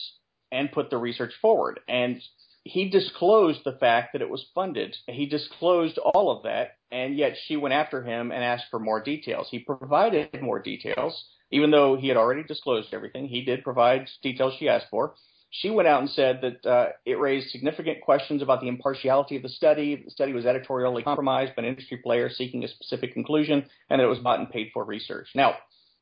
and 0.53 0.71
put 0.73 0.91
the 0.91 0.99
research 0.99 1.33
forward. 1.41 1.81
And 1.89 2.21
he 2.65 2.91
disclosed 2.91 3.61
the 3.65 3.79
fact 3.81 4.13
that 4.13 4.21
it 4.21 4.29
was 4.29 4.45
funded. 4.55 4.95
He 5.07 5.25
disclosed 5.25 5.97
all 5.97 6.37
of 6.37 6.43
that, 6.43 6.73
and 6.93 7.17
yet 7.17 7.33
she 7.47 7.57
went 7.57 7.73
after 7.73 8.03
him 8.03 8.31
and 8.31 8.45
asked 8.45 8.67
for 8.71 8.79
more 8.79 9.03
details. 9.03 9.49
He 9.51 9.61
provided 9.61 10.43
more 10.43 10.61
details, 10.61 11.25
even 11.51 11.71
though 11.71 11.97
he 11.97 12.09
had 12.09 12.19
already 12.19 12.43
disclosed 12.43 12.93
everything. 12.93 13.27
He 13.29 13.43
did 13.47 13.65
provide 13.65 14.07
details 14.23 14.53
she 14.59 14.69
asked 14.69 14.89
for. 14.91 15.15
She 15.53 15.71
went 15.71 15.89
out 15.89 16.03
and 16.03 16.11
said 16.11 16.43
that 16.43 16.71
uh, 16.71 16.89
it 17.07 17.19
raised 17.19 17.51
significant 17.51 18.03
questions 18.03 18.43
about 18.43 18.61
the 18.61 18.69
impartiality 18.69 19.37
of 19.37 19.43
the 19.43 19.49
study. 19.49 20.03
The 20.05 20.11
study 20.11 20.35
was 20.35 20.45
editorially 20.45 21.03
compromised 21.03 21.57
by 21.57 21.63
an 21.63 21.69
industry 21.71 21.97
player 21.97 22.29
seeking 22.29 22.63
a 22.65 22.69
specific 22.69 23.15
conclusion, 23.15 23.65
and 23.89 23.99
that 23.99 24.05
it 24.05 24.09
was 24.09 24.19
bought 24.19 24.41
and 24.41 24.51
paid 24.51 24.71
for 24.75 24.85
research. 24.85 25.29
Now, 25.35 25.57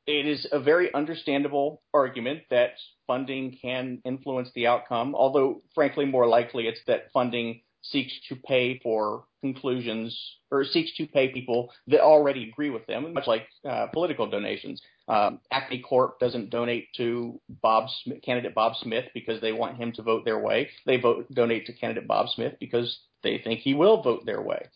it 0.08 0.26
is 0.26 0.46
a 0.50 0.58
very 0.58 0.92
understandable 0.94 1.82
argument 1.92 2.40
that 2.50 2.70
funding 3.06 3.58
can 3.60 4.00
influence 4.06 4.48
the 4.54 4.66
outcome, 4.66 5.14
although, 5.14 5.60
frankly, 5.74 6.06
more 6.06 6.26
likely 6.26 6.66
it's 6.66 6.80
that 6.86 7.12
funding 7.12 7.60
seeks 7.82 8.12
to 8.28 8.34
pay 8.34 8.78
for 8.82 9.24
conclusions 9.42 10.18
or 10.50 10.64
seeks 10.64 10.96
to 10.96 11.06
pay 11.06 11.28
people 11.28 11.70
that 11.88 12.00
already 12.00 12.48
agree 12.48 12.70
with 12.70 12.86
them, 12.86 13.12
much 13.12 13.26
like 13.26 13.46
uh, 13.68 13.86
political 13.92 14.28
donations. 14.28 14.80
Um, 15.08 15.40
Acme 15.52 15.80
Corp 15.80 16.18
doesn't 16.18 16.48
donate 16.48 16.88
to 16.96 17.38
Bob 17.62 17.90
Smith, 18.02 18.22
candidate 18.22 18.54
Bob 18.54 18.76
Smith 18.76 19.04
because 19.12 19.42
they 19.42 19.52
want 19.52 19.76
him 19.76 19.92
to 19.92 20.02
vote 20.02 20.24
their 20.24 20.38
way. 20.38 20.70
They 20.86 20.96
vote 20.96 21.26
donate 21.32 21.66
to 21.66 21.74
candidate 21.74 22.08
Bob 22.08 22.28
Smith 22.30 22.54
because 22.58 22.98
they 23.22 23.42
think 23.44 23.60
he 23.60 23.74
will 23.74 24.02
vote 24.02 24.24
their 24.24 24.40
way. 24.40 24.68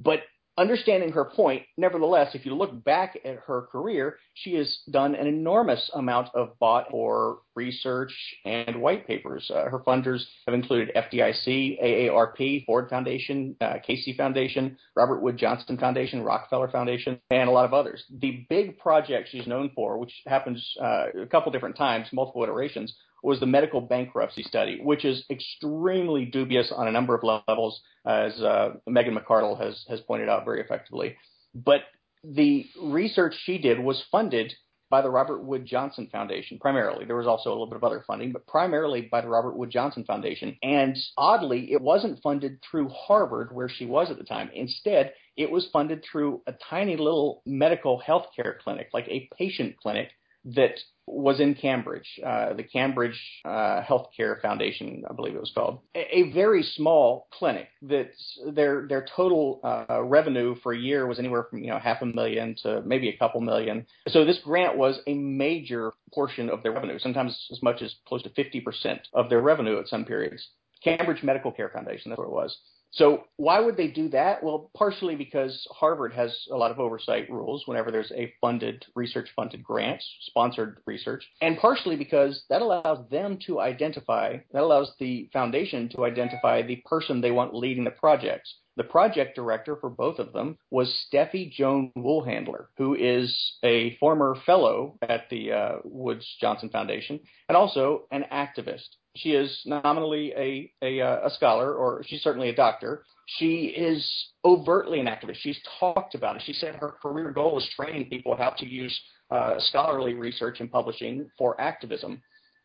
But 0.00 0.20
understanding 0.58 1.12
her 1.12 1.24
point, 1.24 1.62
nevertheless, 1.76 2.34
if 2.34 2.44
you 2.44 2.54
look 2.54 2.84
back 2.84 3.18
at 3.24 3.38
her 3.46 3.62
career, 3.62 4.18
she 4.34 4.54
has 4.54 4.80
done 4.90 5.14
an 5.14 5.26
enormous 5.26 5.90
amount 5.94 6.28
of 6.34 6.58
bought 6.58 6.86
or 6.92 7.38
research 7.60 8.12
and 8.46 8.80
white 8.80 9.06
papers. 9.06 9.50
Uh, 9.54 9.68
her 9.68 9.80
funders 9.80 10.22
have 10.46 10.54
included 10.54 10.94
FDIC, 10.96 11.82
AARP, 11.82 12.64
Ford 12.64 12.88
Foundation, 12.88 13.54
uh, 13.60 13.74
Casey 13.86 14.14
Foundation, 14.16 14.78
Robert 14.96 15.20
Wood 15.20 15.36
Johnson 15.36 15.76
Foundation, 15.76 16.22
Rockefeller 16.22 16.70
Foundation, 16.70 17.20
and 17.30 17.48
a 17.50 17.52
lot 17.52 17.66
of 17.66 17.74
others. 17.74 18.02
The 18.10 18.46
big 18.48 18.78
project 18.78 19.28
she's 19.30 19.46
known 19.46 19.70
for, 19.74 19.98
which 19.98 20.14
happens 20.26 20.58
uh, 20.80 21.06
a 21.22 21.26
couple 21.26 21.52
different 21.52 21.76
times, 21.76 22.06
multiple 22.12 22.42
iterations, 22.42 22.94
was 23.22 23.38
the 23.40 23.46
medical 23.46 23.82
bankruptcy 23.82 24.42
study, 24.42 24.80
which 24.82 25.04
is 25.04 25.24
extremely 25.28 26.24
dubious 26.24 26.72
on 26.74 26.88
a 26.88 26.92
number 26.92 27.14
of 27.14 27.22
levels, 27.22 27.78
as 28.06 28.40
uh, 28.40 28.70
Megan 28.86 29.14
McArdle 29.14 29.60
has 29.60 29.84
has 29.90 30.00
pointed 30.00 30.30
out 30.30 30.46
very 30.46 30.62
effectively. 30.62 31.14
But 31.54 31.82
the 32.24 32.64
research 32.82 33.34
she 33.44 33.58
did 33.58 33.78
was 33.78 34.02
funded 34.10 34.54
by 34.90 35.00
the 35.00 35.10
Robert 35.10 35.44
Wood 35.44 35.64
Johnson 35.64 36.08
Foundation 36.10 36.58
primarily. 36.58 37.04
There 37.04 37.16
was 37.16 37.26
also 37.26 37.50
a 37.50 37.52
little 37.52 37.68
bit 37.68 37.76
of 37.76 37.84
other 37.84 38.04
funding, 38.06 38.32
but 38.32 38.46
primarily 38.46 39.02
by 39.02 39.20
the 39.20 39.28
Robert 39.28 39.56
Wood 39.56 39.70
Johnson 39.70 40.04
Foundation. 40.04 40.56
And 40.62 40.96
oddly, 41.16 41.72
it 41.72 41.80
wasn't 41.80 42.20
funded 42.22 42.58
through 42.68 42.88
Harvard, 42.88 43.54
where 43.54 43.68
she 43.68 43.86
was 43.86 44.10
at 44.10 44.18
the 44.18 44.24
time. 44.24 44.50
Instead, 44.52 45.12
it 45.36 45.50
was 45.50 45.68
funded 45.72 46.04
through 46.04 46.42
a 46.46 46.54
tiny 46.68 46.96
little 46.96 47.42
medical 47.46 47.98
health 47.98 48.26
care 48.34 48.58
clinic, 48.62 48.88
like 48.92 49.08
a 49.08 49.28
patient 49.38 49.76
clinic 49.80 50.10
that 50.44 50.78
was 51.06 51.40
in 51.40 51.54
Cambridge, 51.54 52.08
uh, 52.24 52.54
the 52.54 52.62
Cambridge 52.62 53.20
uh, 53.44 53.82
Healthcare 53.82 54.40
Foundation, 54.40 55.02
I 55.08 55.12
believe 55.12 55.34
it 55.34 55.40
was 55.40 55.52
called, 55.54 55.80
a, 55.94 56.18
a 56.18 56.32
very 56.32 56.62
small 56.62 57.26
clinic 57.32 57.68
that 57.82 58.10
their 58.46 58.86
their 58.86 59.06
total 59.16 59.60
uh, 59.64 60.02
revenue 60.02 60.54
for 60.62 60.72
a 60.72 60.78
year 60.78 61.06
was 61.06 61.18
anywhere 61.18 61.46
from 61.50 61.62
you 61.62 61.70
know 61.70 61.78
half 61.78 62.02
a 62.02 62.06
million 62.06 62.54
to 62.62 62.82
maybe 62.82 63.08
a 63.08 63.16
couple 63.16 63.40
million. 63.40 63.86
So 64.08 64.24
this 64.24 64.38
grant 64.44 64.76
was 64.76 65.00
a 65.06 65.14
major 65.14 65.92
portion 66.14 66.48
of 66.48 66.62
their 66.62 66.72
revenue, 66.72 66.98
sometimes 66.98 67.48
as 67.50 67.62
much 67.62 67.82
as 67.82 67.94
close 68.06 68.22
to 68.22 68.30
50% 68.30 69.00
of 69.12 69.28
their 69.28 69.40
revenue 69.40 69.78
at 69.78 69.88
some 69.88 70.04
periods. 70.04 70.48
Cambridge 70.82 71.22
Medical 71.22 71.52
Care 71.52 71.68
Foundation, 71.68 72.10
that's 72.10 72.18
what 72.18 72.26
it 72.26 72.32
was. 72.32 72.56
So 72.92 73.24
why 73.36 73.60
would 73.60 73.76
they 73.76 73.88
do 73.88 74.08
that? 74.08 74.42
Well, 74.42 74.70
partially 74.76 75.14
because 75.14 75.66
Harvard 75.70 76.12
has 76.12 76.36
a 76.50 76.56
lot 76.56 76.72
of 76.72 76.80
oversight 76.80 77.30
rules 77.30 77.66
whenever 77.66 77.90
there's 77.90 78.12
a 78.12 78.32
funded 78.40 78.84
research 78.96 79.28
funded 79.36 79.62
grant, 79.62 80.02
sponsored 80.22 80.78
research, 80.86 81.24
and 81.40 81.56
partially 81.56 81.96
because 81.96 82.44
that 82.50 82.62
allows 82.62 83.08
them 83.08 83.38
to 83.46 83.60
identify, 83.60 84.38
that 84.52 84.62
allows 84.62 84.92
the 84.98 85.28
foundation 85.32 85.88
to 85.90 86.04
identify 86.04 86.62
the 86.62 86.82
person 86.84 87.20
they 87.20 87.30
want 87.30 87.54
leading 87.54 87.84
the 87.84 87.90
projects. 87.92 88.56
The 88.76 88.84
project 88.84 89.36
director 89.36 89.76
for 89.76 89.90
both 89.90 90.18
of 90.18 90.32
them 90.32 90.56
was 90.70 91.06
Steffie 91.06 91.52
Joan 91.52 91.92
Woolhandler, 91.96 92.66
who 92.78 92.94
is 92.94 93.58
a 93.62 93.96
former 93.96 94.36
fellow 94.46 94.96
at 95.02 95.28
the 95.28 95.52
uh, 95.52 95.72
Woods 95.84 96.26
Johnson 96.40 96.70
Foundation 96.70 97.20
and 97.48 97.56
also 97.56 98.06
an 98.10 98.24
activist. 98.32 98.96
She 99.16 99.30
is 99.30 99.60
nominally 99.66 100.32
a, 100.36 100.72
a, 100.82 101.00
uh, 101.00 101.26
a 101.26 101.30
scholar, 101.30 101.74
or 101.74 102.02
she's 102.06 102.22
certainly 102.22 102.48
a 102.48 102.54
doctor. 102.54 103.04
She 103.38 103.66
is 103.66 104.08
overtly 104.44 105.00
an 105.00 105.06
activist. 105.06 105.36
She's 105.40 105.58
talked 105.78 106.14
about 106.14 106.36
it. 106.36 106.42
She 106.44 106.52
said 106.52 106.76
her 106.76 106.94
career 107.02 107.30
goal 107.32 107.58
is 107.58 107.68
training 107.74 108.08
people 108.08 108.36
how 108.36 108.50
to 108.50 108.66
use 108.66 108.98
uh, 109.30 109.54
scholarly 109.58 110.14
research 110.14 110.60
and 110.60 110.70
publishing 110.70 111.28
for 111.36 111.60
activism. 111.60 112.22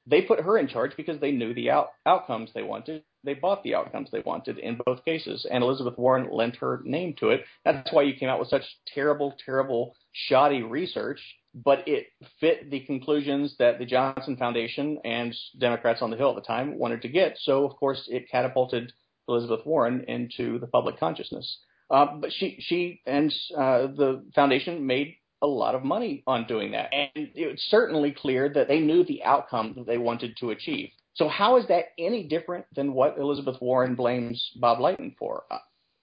They 0.08 0.22
put 0.22 0.40
her 0.40 0.58
in 0.58 0.68
charge 0.68 0.96
because 0.96 1.20
they 1.20 1.32
knew 1.32 1.54
the 1.54 1.72
out- 1.72 1.90
outcomes 2.06 2.52
they 2.54 2.64
wanted. 2.64 3.04
They 3.26 3.34
bought 3.34 3.64
the 3.64 3.76
outcomes 3.76 4.10
they 4.12 4.22
wanted 4.26 4.60
in 4.60 4.80
both 4.86 5.04
cases, 5.04 5.46
and 5.50 5.64
Elizabeth 5.64 5.98
Warren 5.98 6.30
lent 6.32 6.56
her 6.58 6.82
name 6.86 7.16
to 7.20 7.30
it. 7.30 7.44
That's 7.64 7.92
why 7.92 8.04
you 8.04 8.14
came 8.14 8.30
out 8.30 8.40
with 8.40 8.50
such 8.50 8.64
terrible, 8.94 9.36
terrible, 9.46 9.96
shoddy 10.14 10.64
research 10.64 11.20
but 11.56 11.88
it 11.88 12.08
fit 12.42 12.70
the 12.70 12.82
conclusions 12.82 13.56
that 13.60 13.80
the 13.80 13.86
Johnson 13.86 14.36
Foundation 14.36 15.00
and 15.06 15.34
Democrats 15.58 16.02
on 16.02 16.12
the 16.12 16.18
Hill 16.18 16.32
at 16.32 16.36
the 16.36 16.42
time 16.42 16.78
wanted 16.78 17.02
to 17.04 17.08
get. 17.08 17.38
So, 17.40 17.64
of 17.66 17.78
course, 17.78 18.08
it 18.12 18.30
catapulted 18.30 18.92
Elizabeth 19.30 19.66
Warren 19.66 20.04
into 20.08 20.60
the 20.60 20.68
public 20.68 21.00
consciousness. 21.00 21.60
Uh, 21.90 22.08
but 22.20 22.32
she, 22.34 22.58
she 22.60 23.02
and 23.06 23.34
uh, 23.56 23.88
the 23.88 24.26
foundation 24.36 24.86
made 24.86 25.16
a 25.42 25.48
lot 25.48 25.76
of 25.76 25.84
money 25.84 26.24
on 26.28 26.46
doing 26.48 26.72
that, 26.72 26.90
and 26.92 27.10
it's 27.16 27.64
certainly 27.70 28.12
clear 28.12 28.50
that 28.50 28.68
they 28.68 28.80
knew 28.80 29.06
the 29.06 29.24
outcome 29.24 29.74
that 29.78 29.86
they 29.86 29.98
wanted 29.98 30.36
to 30.38 30.50
achieve. 30.50 30.90
So, 31.16 31.30
how 31.30 31.58
is 31.58 31.68
that 31.68 31.86
any 31.98 32.24
different 32.24 32.66
than 32.76 32.94
what 32.94 33.18
Elizabeth 33.18 33.56
Warren 33.62 33.96
blames 33.96 34.52
Bob 34.58 34.80
Litan 34.80 35.16
for? 35.18 35.44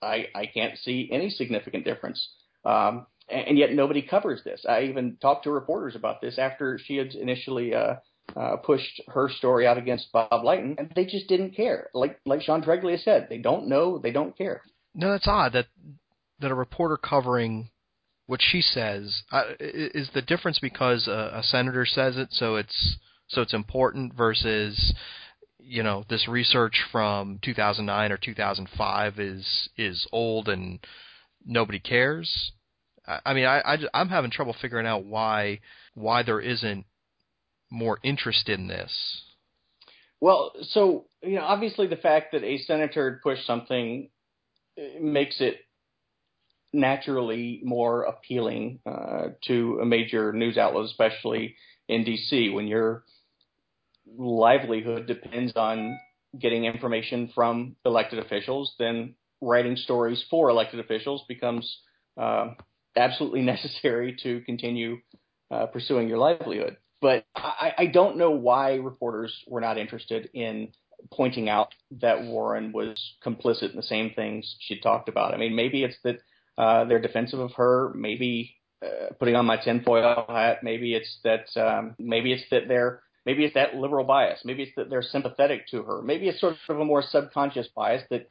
I, 0.03 0.27
I 0.35 0.47
can't 0.47 0.77
see 0.79 1.09
any 1.13 1.31
significant 1.31 1.85
difference. 1.85 2.29
Um, 2.65 3.07
and 3.29 3.57
yet 3.57 3.73
nobody 3.73 4.03
covers 4.03 4.43
this. 4.45 4.65
I 4.69 4.83
even 4.83 5.17
talked 5.21 5.45
to 5.45 5.51
reporters 5.51 5.95
about 5.95 6.21
this 6.21 6.39
after 6.39 6.79
she 6.83 6.97
had 6.97 7.15
initially 7.15 7.75
uh, 7.75 7.95
uh, 8.37 8.57
pushed 8.57 9.01
her 9.09 9.29
story 9.29 9.67
out 9.67 9.79
against 9.79 10.13
Bob 10.13 10.31
Litan, 10.31 10.79
and 10.79 10.93
they 10.95 11.05
just 11.05 11.29
didn't 11.29 11.55
care. 11.55 11.89
Like 11.95 12.19
like 12.27 12.43
Sean 12.43 12.63
Treglia 12.63 13.03
said, 13.03 13.29
they 13.29 13.39
don't 13.39 13.69
know, 13.69 13.99
they 13.99 14.11
don't 14.11 14.37
care. 14.37 14.63
No, 14.95 15.11
that's 15.11 15.29
odd 15.29 15.53
that 15.53 15.67
that 16.41 16.51
a 16.51 16.55
reporter 16.55 16.97
covering 16.97 17.71
what 18.27 18.41
she 18.43 18.61
says 18.61 19.23
uh, 19.31 19.45
is 19.61 20.11
the 20.15 20.23
difference 20.23 20.59
because 20.59 21.07
a, 21.07 21.33
a 21.35 21.43
senator 21.43 21.87
says 21.87 22.17
it, 22.17 22.29
so 22.33 22.57
it's 22.57 22.97
so 23.33 23.43
it's 23.43 23.55
important 23.55 24.15
versus 24.15 24.95
you 25.59 25.83
know 25.83 26.05
this 26.09 26.27
research 26.29 26.83
from 26.91 27.39
2009 27.43 28.13
or 28.13 28.17
2005 28.17 29.19
is 29.19 29.69
is 29.77 30.07
old 30.13 30.49
and 30.49 30.79
nobody 31.45 31.79
cares 31.79 32.53
I 33.07 33.35
mean, 33.35 33.45
I, 33.45 33.61
I 33.61 33.77
I'm 33.95 34.09
having 34.09 34.31
trouble 34.31 34.55
figuring 34.61 34.87
out 34.87 35.05
why 35.05 35.61
why 35.95 36.23
there 36.23 36.41
isn't 36.41 36.87
more 37.71 37.99
interest 38.03 38.49
in 38.49 38.69
this. 38.69 39.23
Well, 40.21 40.53
so 40.71 41.07
you 41.23 41.37
know, 41.37 41.43
obviously 41.43 41.87
the 41.89 41.97
fact 41.97 42.33
that 42.33 42.45
a 42.45 42.59
senator 42.59 43.21
pushed 43.23 43.47
something 43.47 44.09
makes 45.01 45.41
it 45.41 45.57
naturally 46.73 47.61
more 47.65 48.03
appealing 48.05 48.79
uh, 48.87 49.29
to 49.47 49.81
a 49.83 49.85
major 49.85 50.33
news 50.33 50.57
outlet, 50.57 50.85
especially 50.87 51.57
in 51.89 52.05
DC, 52.05 52.55
when 52.55 52.69
your 52.69 53.03
livelihood 54.17 55.07
depends 55.07 55.53
on 55.57 55.99
getting 56.39 56.65
information 56.65 57.31
from 57.35 57.77
elected 57.85 58.19
officials. 58.19 58.75
Then 58.79 59.15
writing 59.41 59.77
stories 59.77 60.25
for 60.31 60.49
elected 60.49 60.81
officials 60.81 61.25
becomes 61.29 61.79
uh, 62.21 62.55
absolutely 62.97 63.43
necessary 63.55 64.17
to 64.23 64.41
continue 64.43 64.99
uh, 65.51 65.67
pursuing 65.67 66.09
your 66.09 66.19
livelihood. 66.19 66.77
But 67.01 67.27
I, 67.35 67.73
I 67.79 67.87
don't 67.87 68.17
know 68.17 68.31
why 68.31 68.75
reporters 68.75 69.37
were 69.49 69.61
not 69.61 69.77
interested 69.77 70.31
in 70.35 70.69
pointing 71.11 71.49
out 71.49 71.75
that 72.01 72.23
Warren 72.23 72.73
was 72.73 72.97
complicit 73.25 73.71
in 73.71 73.77
the 73.77 73.83
same 73.83 74.13
things 74.15 74.57
she 74.61 74.81
talked 74.81 75.09
about. 75.09 75.35
I 75.35 75.37
mean, 75.37 75.57
maybe 75.57 75.83
it's 75.83 75.97
that 76.05 76.19
uh, 76.57 76.85
they're 76.85 77.01
defensive 77.01 77.41
of 77.41 77.53
her. 77.57 77.93
Maybe 77.95 78.57
uh, 78.83 79.13
putting 79.19 79.37
on 79.37 79.47
my 79.47 79.57
tinfoil 79.57 80.25
hat. 80.29 80.59
Maybe 80.63 80.95
it's 80.95 81.19
that. 81.25 81.47
Um, 81.57 81.95
maybe 81.99 82.33
it's 82.33 82.45
that 82.51 82.69
they're. 82.69 83.03
Maybe 83.25 83.45
it's 83.45 83.55
that 83.55 83.75
liberal 83.75 84.05
bias. 84.05 84.41
Maybe 84.45 84.65
it's 84.65 84.73
that 84.77 84.91
they're 84.91 85.03
sympathetic 85.03 85.69
to 85.69 85.83
her. 85.85 86.03
Maybe 86.03 86.29
it's 86.29 86.41
sort 86.41 86.57
of 86.69 86.81
a 86.81 86.85
more 86.85 87.03
subconscious 87.03 87.69
bias 87.75 88.03
that 88.11 88.27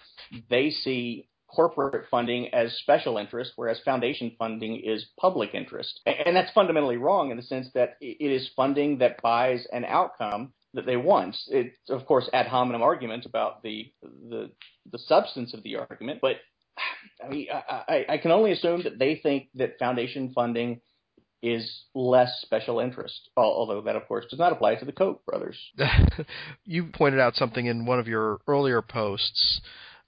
they 0.49 0.69
see 0.69 1.27
corporate 1.53 2.05
funding 2.09 2.53
as 2.53 2.73
special 2.77 3.17
interest, 3.17 3.51
whereas 3.55 3.79
foundation 3.83 4.35
funding 4.39 4.81
is 4.83 5.05
public 5.19 5.53
interest. 5.53 5.99
And 6.05 6.35
that's 6.35 6.51
fundamentally 6.53 6.97
wrong 6.97 7.31
in 7.31 7.37
the 7.37 7.43
sense 7.43 7.67
that 7.73 7.97
it 8.01 8.31
is 8.31 8.49
funding 8.55 8.99
that 8.99 9.21
buys 9.21 9.67
an 9.71 9.85
outcome 9.85 10.53
that 10.73 10.85
they 10.85 10.97
want. 10.97 11.35
It's 11.47 11.89
of 11.89 12.05
course 12.05 12.29
ad 12.33 12.47
hominem 12.47 12.81
argument 12.81 13.25
about 13.25 13.61
the 13.63 13.91
the 14.01 14.51
the 14.91 14.99
substance 14.99 15.53
of 15.53 15.63
the 15.63 15.75
argument, 15.77 16.19
but 16.21 16.37
I 17.23 17.29
mean 17.29 17.47
I, 17.51 18.05
I 18.07 18.17
can 18.17 18.31
only 18.31 18.53
assume 18.53 18.83
that 18.83 18.97
they 18.97 19.15
think 19.21 19.49
that 19.55 19.79
foundation 19.79 20.31
funding 20.33 20.81
is 21.41 21.85
less 21.95 22.39
special 22.41 22.79
interest, 22.79 23.29
although 23.35 23.81
that, 23.81 23.95
of 23.95 24.07
course, 24.07 24.25
does 24.29 24.39
not 24.39 24.51
apply 24.51 24.75
to 24.75 24.85
the 24.85 24.91
Koch 24.91 25.25
brothers. 25.25 25.57
you 26.65 26.85
pointed 26.93 27.19
out 27.19 27.35
something 27.35 27.65
in 27.65 27.85
one 27.85 27.99
of 27.99 28.07
your 28.07 28.39
earlier 28.47 28.81
posts 28.81 29.61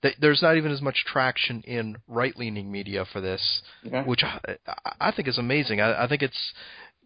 that 0.03 0.13
there's 0.19 0.41
not 0.41 0.57
even 0.57 0.71
as 0.71 0.81
much 0.81 1.05
traction 1.07 1.61
in 1.61 1.97
right-leaning 2.07 2.71
media 2.71 3.05
for 3.11 3.21
this, 3.21 3.61
which 4.05 4.23
I, 4.23 4.57
I 4.99 5.11
think 5.11 5.27
is 5.27 5.37
amazing. 5.37 5.81
I, 5.81 6.03
I 6.03 6.07
think 6.07 6.21
it's 6.21 6.53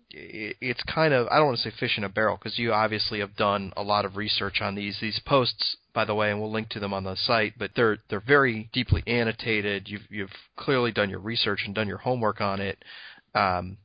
it's 0.09 0.81
kind 0.83 1.13
of 1.13 1.27
I 1.27 1.37
don't 1.37 1.47
want 1.47 1.59
to 1.59 1.69
say 1.69 1.75
fish 1.77 1.97
in 1.97 2.05
a 2.05 2.09
barrel 2.09 2.37
because 2.37 2.57
you 2.57 2.71
obviously 2.71 3.19
have 3.19 3.35
done 3.35 3.73
a 3.75 3.83
lot 3.83 4.05
of 4.05 4.15
research 4.15 4.61
on 4.61 4.73
these 4.73 4.97
these 5.01 5.19
posts 5.25 5.75
by 5.93 6.05
the 6.05 6.15
way 6.15 6.31
and 6.31 6.39
we'll 6.39 6.51
link 6.51 6.69
to 6.69 6.79
them 6.79 6.93
on 6.93 7.03
the 7.03 7.15
site 7.15 7.55
but 7.57 7.71
they're 7.75 7.97
they're 8.09 8.21
very 8.21 8.69
deeply 8.71 9.03
annotated 9.05 9.89
you've 9.89 10.07
you've 10.09 10.31
clearly 10.55 10.93
done 10.93 11.09
your 11.09 11.19
research 11.19 11.63
and 11.65 11.75
done 11.75 11.89
your 11.89 11.97
homework 11.97 12.39
on 12.39 12.61
it 12.61 12.83
um, 13.35 13.77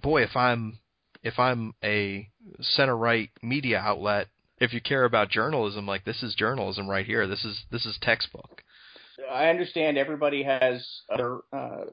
boy 0.00 0.22
if 0.22 0.36
I'm 0.36 0.78
if 1.22 1.38
I'm 1.38 1.74
a 1.82 2.28
center 2.60 2.96
right 2.96 3.30
media 3.42 3.78
outlet 3.78 4.28
if 4.58 4.72
you 4.72 4.80
care 4.80 5.04
about 5.04 5.28
journalism, 5.28 5.86
like 5.86 6.04
this 6.04 6.22
is 6.22 6.34
journalism 6.34 6.88
right 6.88 7.06
here. 7.06 7.26
This 7.26 7.44
is 7.44 7.64
this 7.70 7.84
is 7.86 7.98
textbook. 8.00 8.62
I 9.30 9.48
understand 9.48 9.96
everybody 9.96 10.42
has 10.42 10.86
other 11.10 11.38
uh, 11.52 11.84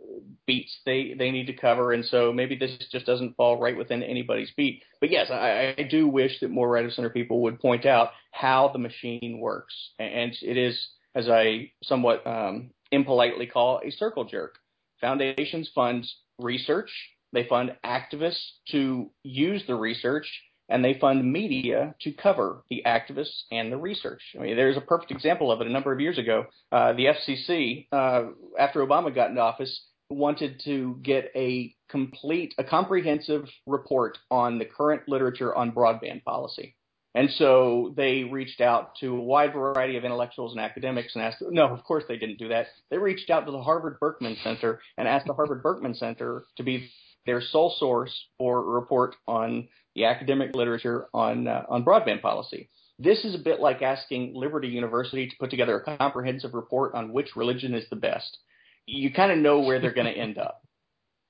beats 0.45 0.77
they 0.85 1.13
they 1.17 1.31
need 1.31 1.47
to 1.47 1.53
cover, 1.53 1.93
and 1.93 2.05
so 2.05 2.33
maybe 2.33 2.55
this 2.55 2.77
just 2.91 3.05
doesn't 3.05 3.35
fall 3.35 3.59
right 3.59 3.77
within 3.77 4.03
anybody's 4.03 4.51
beat. 4.55 4.83
But 4.99 5.09
yes, 5.09 5.29
I, 5.31 5.75
I 5.77 5.83
do 5.83 6.07
wish 6.07 6.39
that 6.41 6.51
more 6.51 6.69
right 6.69 6.85
of 6.85 6.93
center 6.93 7.09
people 7.09 7.41
would 7.43 7.59
point 7.59 7.85
out 7.85 8.11
how 8.31 8.69
the 8.69 8.79
machine 8.79 9.39
works, 9.39 9.73
and 9.99 10.35
it 10.41 10.57
is, 10.57 10.87
as 11.15 11.29
I 11.29 11.71
somewhat 11.83 12.25
um, 12.27 12.71
impolitely 12.91 13.47
call, 13.47 13.81
a 13.83 13.91
circle 13.91 14.25
jerk. 14.25 14.55
Foundations 15.01 15.69
fund 15.73 16.05
research. 16.39 16.91
They 17.33 17.47
fund 17.47 17.75
activists 17.85 18.43
to 18.71 19.09
use 19.23 19.63
the 19.67 19.75
research 19.75 20.27
and 20.69 20.83
they 20.83 20.97
fund 20.99 21.31
media 21.31 21.93
to 22.01 22.11
cover 22.13 22.63
the 22.69 22.83
activists 22.85 23.41
and 23.51 23.71
the 23.71 23.77
research. 23.77 24.21
I 24.35 24.43
mean, 24.43 24.55
there's 24.55 24.77
a 24.77 24.81
perfect 24.81 25.11
example 25.11 25.51
of 25.51 25.59
it 25.59 25.67
a 25.67 25.71
number 25.71 25.91
of 25.91 25.99
years 25.99 26.17
ago. 26.17 26.45
Uh, 26.71 26.93
the 26.93 27.07
FCC, 27.07 27.87
uh, 27.91 28.29
after 28.57 28.85
Obama 28.85 29.13
got 29.13 29.29
into 29.29 29.41
office, 29.41 29.85
wanted 30.09 30.61
to 30.63 30.99
get 31.03 31.31
a 31.35 31.75
complete, 31.89 32.53
a 32.57 32.63
comprehensive 32.63 33.45
report 33.67 34.17
on 34.31 34.57
the 34.57 34.65
current 34.65 35.01
literature 35.07 35.55
on 35.55 35.71
broadband 35.71 36.23
policy. 36.23 36.75
And 37.15 37.29
so 37.31 37.93
they 37.95 38.23
reached 38.23 38.59
out 38.59 38.95
to 39.01 39.15
a 39.15 39.21
wide 39.21 39.53
variety 39.53 39.97
of 39.97 40.03
intellectuals 40.03 40.53
and 40.53 40.61
academics 40.61 41.13
and 41.13 41.23
asked, 41.23 41.43
no, 41.47 41.67
of 41.67 41.83
course 41.83 42.03
they 42.07 42.17
didn't 42.17 42.39
do 42.39 42.47
that. 42.47 42.67
They 42.89 42.97
reached 42.97 43.29
out 43.29 43.45
to 43.45 43.51
the 43.51 43.61
Harvard 43.61 43.99
Berkman 43.99 44.37
Center 44.43 44.79
and 44.97 45.07
asked 45.07 45.27
the 45.27 45.33
Harvard 45.33 45.61
Berkman 45.61 45.93
Center 45.93 46.45
to 46.57 46.63
be 46.63 46.89
their 47.25 47.41
sole 47.41 47.75
source 47.77 48.13
for 48.37 48.59
a 48.59 48.61
report 48.61 49.15
on 49.27 49.67
the 49.95 50.05
academic 50.05 50.55
literature 50.55 51.07
on 51.13 51.47
uh, 51.47 51.63
on 51.69 51.85
broadband 51.85 52.21
policy. 52.21 52.69
This 52.99 53.25
is 53.25 53.35
a 53.35 53.39
bit 53.39 53.59
like 53.59 53.81
asking 53.81 54.33
Liberty 54.35 54.67
University 54.67 55.27
to 55.27 55.35
put 55.39 55.49
together 55.49 55.79
a 55.79 55.97
comprehensive 55.97 56.53
report 56.53 56.93
on 56.93 57.11
which 57.11 57.35
religion 57.35 57.73
is 57.73 57.85
the 57.89 57.95
best. 57.95 58.37
You 58.85 59.11
kind 59.11 59.31
of 59.31 59.37
know 59.39 59.61
where 59.61 59.79
they're 59.79 59.93
going 59.93 60.07
to 60.13 60.19
end 60.19 60.37
up. 60.37 60.61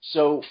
So 0.01 0.43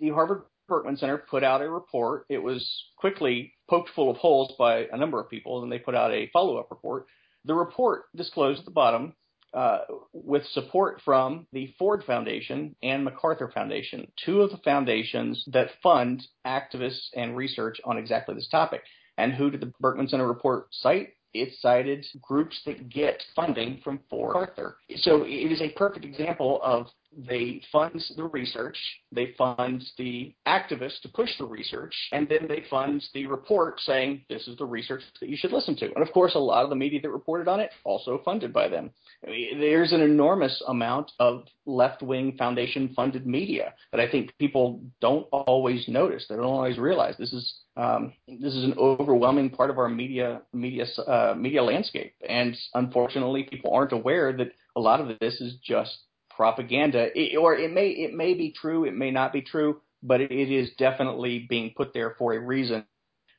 the 0.00 0.10
Harvard 0.10 0.42
Berkman 0.68 0.96
Center 0.96 1.18
put 1.18 1.44
out 1.44 1.62
a 1.62 1.68
report. 1.68 2.26
It 2.28 2.38
was 2.38 2.68
quickly 2.96 3.54
poked 3.68 3.90
full 3.94 4.10
of 4.10 4.16
holes 4.16 4.54
by 4.58 4.86
a 4.92 4.96
number 4.96 5.20
of 5.20 5.30
people, 5.30 5.62
and 5.62 5.70
they 5.70 5.78
put 5.78 5.94
out 5.94 6.12
a 6.12 6.30
follow 6.32 6.58
up 6.58 6.70
report. 6.70 7.06
The 7.44 7.54
report 7.54 8.04
disclosed 8.14 8.60
at 8.60 8.64
the 8.64 8.70
bottom 8.70 9.14
uh, 9.56 9.78
with 10.12 10.44
support 10.52 11.00
from 11.02 11.46
the 11.52 11.74
Ford 11.78 12.04
Foundation 12.06 12.76
and 12.82 13.02
MacArthur 13.02 13.50
Foundation, 13.52 14.06
two 14.22 14.42
of 14.42 14.50
the 14.50 14.58
foundations 14.58 15.42
that 15.50 15.70
fund 15.82 16.22
activists 16.46 17.08
and 17.16 17.34
research 17.34 17.80
on 17.84 17.96
exactly 17.96 18.34
this 18.34 18.48
topic. 18.48 18.82
And 19.16 19.32
who 19.32 19.50
did 19.50 19.62
the 19.62 19.72
Berkman 19.80 20.08
Center 20.08 20.28
report 20.28 20.66
cite? 20.72 21.14
It 21.32 21.54
cited 21.58 22.06
groups 22.20 22.60
that 22.66 22.90
get 22.90 23.22
funding 23.34 23.80
from 23.82 24.00
Ford 24.10 24.34
MacArthur. 24.34 24.76
So 24.96 25.22
it 25.22 25.50
is 25.50 25.62
a 25.62 25.70
perfect 25.70 26.04
example 26.04 26.60
of 26.62 26.88
they 27.16 27.62
fund 27.72 28.02
the 28.16 28.24
research, 28.24 28.76
they 29.10 29.34
fund 29.38 29.82
the 29.96 30.34
activists 30.46 31.00
to 31.02 31.08
push 31.08 31.30
the 31.38 31.46
research, 31.46 31.94
and 32.12 32.28
then 32.28 32.46
they 32.46 32.64
fund 32.68 33.02
the 33.14 33.26
report 33.26 33.80
saying 33.80 34.24
this 34.28 34.46
is 34.46 34.56
the 34.58 34.64
research 34.64 35.02
that 35.20 35.28
you 35.28 35.36
should 35.36 35.52
listen 35.52 35.76
to. 35.76 35.86
And 35.86 36.06
of 36.06 36.12
course, 36.12 36.34
a 36.34 36.38
lot 36.38 36.64
of 36.64 36.70
the 36.70 36.76
media 36.76 37.00
that 37.00 37.10
reported 37.10 37.48
on 37.48 37.60
it 37.60 37.70
also 37.84 38.20
funded 38.24 38.52
by 38.52 38.68
them. 38.68 38.90
I 39.26 39.30
mean, 39.30 39.60
there's 39.60 39.92
an 39.92 40.02
enormous 40.02 40.62
amount 40.68 41.12
of 41.18 41.44
left-wing 41.64 42.36
foundation-funded 42.36 43.26
media 43.26 43.74
that 43.92 44.00
I 44.00 44.10
think 44.10 44.36
people 44.38 44.82
don't 45.00 45.26
always 45.32 45.88
notice. 45.88 46.26
They 46.28 46.36
don't 46.36 46.44
always 46.44 46.78
realize 46.78 47.14
this 47.18 47.32
is 47.32 47.60
um, 47.76 48.14
this 48.26 48.54
is 48.54 48.64
an 48.64 48.74
overwhelming 48.78 49.50
part 49.50 49.68
of 49.68 49.78
our 49.78 49.88
media 49.88 50.42
media 50.52 50.86
uh, 51.06 51.34
media 51.36 51.62
landscape. 51.62 52.14
And 52.28 52.56
unfortunately, 52.74 53.44
people 53.44 53.72
aren't 53.74 53.92
aware 53.92 54.32
that 54.32 54.52
a 54.76 54.80
lot 54.80 55.00
of 55.00 55.18
this 55.18 55.40
is 55.40 55.56
just 55.62 55.98
propaganda, 56.36 57.08
it, 57.14 57.36
or 57.36 57.54
it 57.54 57.72
may 57.72 57.88
it 57.88 58.14
may 58.14 58.34
be 58.34 58.52
true, 58.52 58.84
it 58.84 58.94
may 58.94 59.10
not 59.10 59.32
be 59.32 59.40
true, 59.40 59.80
but 60.02 60.20
it, 60.20 60.30
it 60.30 60.52
is 60.52 60.70
definitely 60.78 61.46
being 61.48 61.72
put 61.76 61.94
there 61.94 62.14
for 62.18 62.34
a 62.34 62.38
reason, 62.38 62.84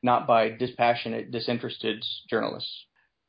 not 0.02 0.26
by 0.26 0.50
dispassionate, 0.50 1.30
disinterested 1.30 2.04
journalists. 2.28 2.86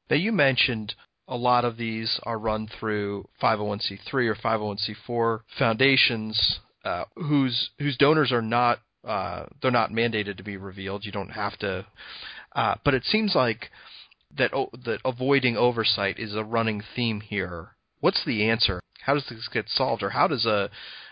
Now 0.09 0.17
you 0.17 0.31
mentioned 0.31 0.95
a 1.27 1.37
lot 1.37 1.63
of 1.63 1.77
these 1.77 2.19
are 2.23 2.39
run 2.39 2.67
through 2.79 3.27
501c3 3.41 4.13
or 4.13 4.35
501c4 4.35 5.41
foundations 5.57 6.59
uh, 6.83 7.03
whose 7.15 7.69
whose 7.77 7.97
donors 7.97 8.31
are 8.31 8.41
not 8.41 8.79
uh, 9.07 9.45
they're 9.61 9.71
not 9.71 9.91
mandated 9.91 10.37
to 10.37 10.43
be 10.43 10.57
revealed. 10.57 11.05
You 11.05 11.11
don't 11.11 11.29
have 11.29 11.57
to, 11.59 11.85
uh, 12.53 12.75
but 12.83 12.93
it 12.93 13.03
seems 13.05 13.35
like 13.35 13.69
that 14.37 14.51
that 14.85 14.99
avoiding 15.05 15.55
oversight 15.55 16.19
is 16.19 16.35
a 16.35 16.43
running 16.43 16.81
theme 16.95 17.21
here. 17.21 17.75
What's 17.99 18.23
the 18.25 18.49
answer? 18.49 18.81
How 19.05 19.13
does 19.13 19.25
this 19.29 19.47
get 19.51 19.69
solved, 19.69 20.03
or 20.03 20.09
how 20.09 20.27
does 20.27 20.45
a 20.45 20.69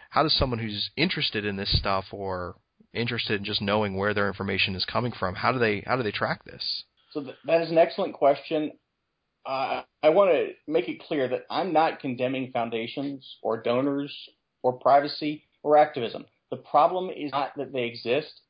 how 0.09 0.23
does 0.23 0.37
someone 0.37 0.59
who's 0.59 0.89
interested 0.95 1.45
in 1.45 1.57
this 1.57 1.77
stuff 1.77 2.05
or 2.11 2.55
interested 2.93 3.39
in 3.39 3.45
just 3.45 3.61
knowing 3.61 3.95
where 3.95 4.13
their 4.13 4.27
information 4.27 4.75
is 4.75 4.85
coming 4.85 5.11
from, 5.11 5.35
how 5.35 5.51
do 5.51 5.59
they 5.59 5.83
how 5.85 5.95
do 5.95 6.03
they 6.03 6.11
track 6.11 6.43
this? 6.45 6.83
So 7.11 7.21
th- 7.23 7.35
that 7.45 7.61
is 7.61 7.71
an 7.71 7.77
excellent 7.77 8.13
question. 8.13 8.71
Uh, 9.45 9.83
I 10.03 10.09
want 10.09 10.31
to 10.31 10.49
make 10.71 10.89
it 10.89 11.01
clear 11.01 11.27
that 11.29 11.45
I'm 11.49 11.71
not 11.71 12.01
condemning 12.01 12.51
foundations 12.51 13.37
or 13.41 13.61
donors 13.61 14.13
or 14.61 14.73
privacy 14.73 15.45
or 15.63 15.77
activism. 15.77 16.25
The 16.51 16.57
problem 16.57 17.09
is 17.09 17.31
not 17.31 17.55
that 17.57 17.71
they 17.71 17.83
exist. 17.83 18.41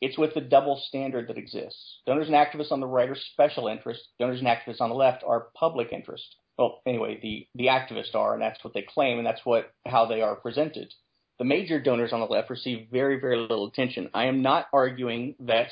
It's 0.00 0.18
with 0.18 0.34
the 0.34 0.40
double 0.40 0.80
standard 0.88 1.28
that 1.28 1.38
exists. 1.38 1.98
Donors 2.06 2.28
and 2.28 2.36
activists 2.36 2.72
on 2.72 2.80
the 2.80 2.86
right 2.86 3.08
are 3.08 3.16
special 3.32 3.68
interest. 3.68 4.00
Donors 4.18 4.40
and 4.40 4.48
activists 4.48 4.80
on 4.80 4.90
the 4.90 4.94
left 4.94 5.24
are 5.26 5.48
public 5.54 5.92
interest 5.92 6.36
well, 6.58 6.82
anyway, 6.84 7.18
the, 7.22 7.46
the 7.54 7.66
activists 7.66 8.14
are, 8.14 8.34
and 8.34 8.42
that's 8.42 8.62
what 8.64 8.74
they 8.74 8.82
claim, 8.82 9.18
and 9.18 9.26
that's 9.26 9.40
what 9.44 9.70
how 9.86 10.06
they 10.06 10.20
are 10.20 10.34
presented. 10.34 10.92
The 11.38 11.44
major 11.44 11.80
donors 11.80 12.12
on 12.12 12.18
the 12.18 12.26
left 12.26 12.50
receive 12.50 12.88
very, 12.90 13.20
very 13.20 13.36
little 13.36 13.68
attention. 13.68 14.10
I 14.12 14.24
am 14.24 14.42
not 14.42 14.66
arguing 14.72 15.36
that 15.38 15.68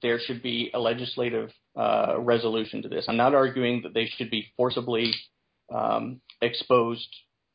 there 0.00 0.20
should 0.20 0.44
be 0.44 0.70
a 0.72 0.78
legislative 0.78 1.50
uh, 1.76 2.14
resolution 2.20 2.82
to 2.82 2.88
this. 2.88 3.06
I'm 3.08 3.16
not 3.16 3.34
arguing 3.34 3.82
that 3.82 3.94
they 3.94 4.06
should 4.06 4.30
be 4.30 4.46
forcibly 4.56 5.12
um, 5.74 6.20
exposed. 6.40 7.08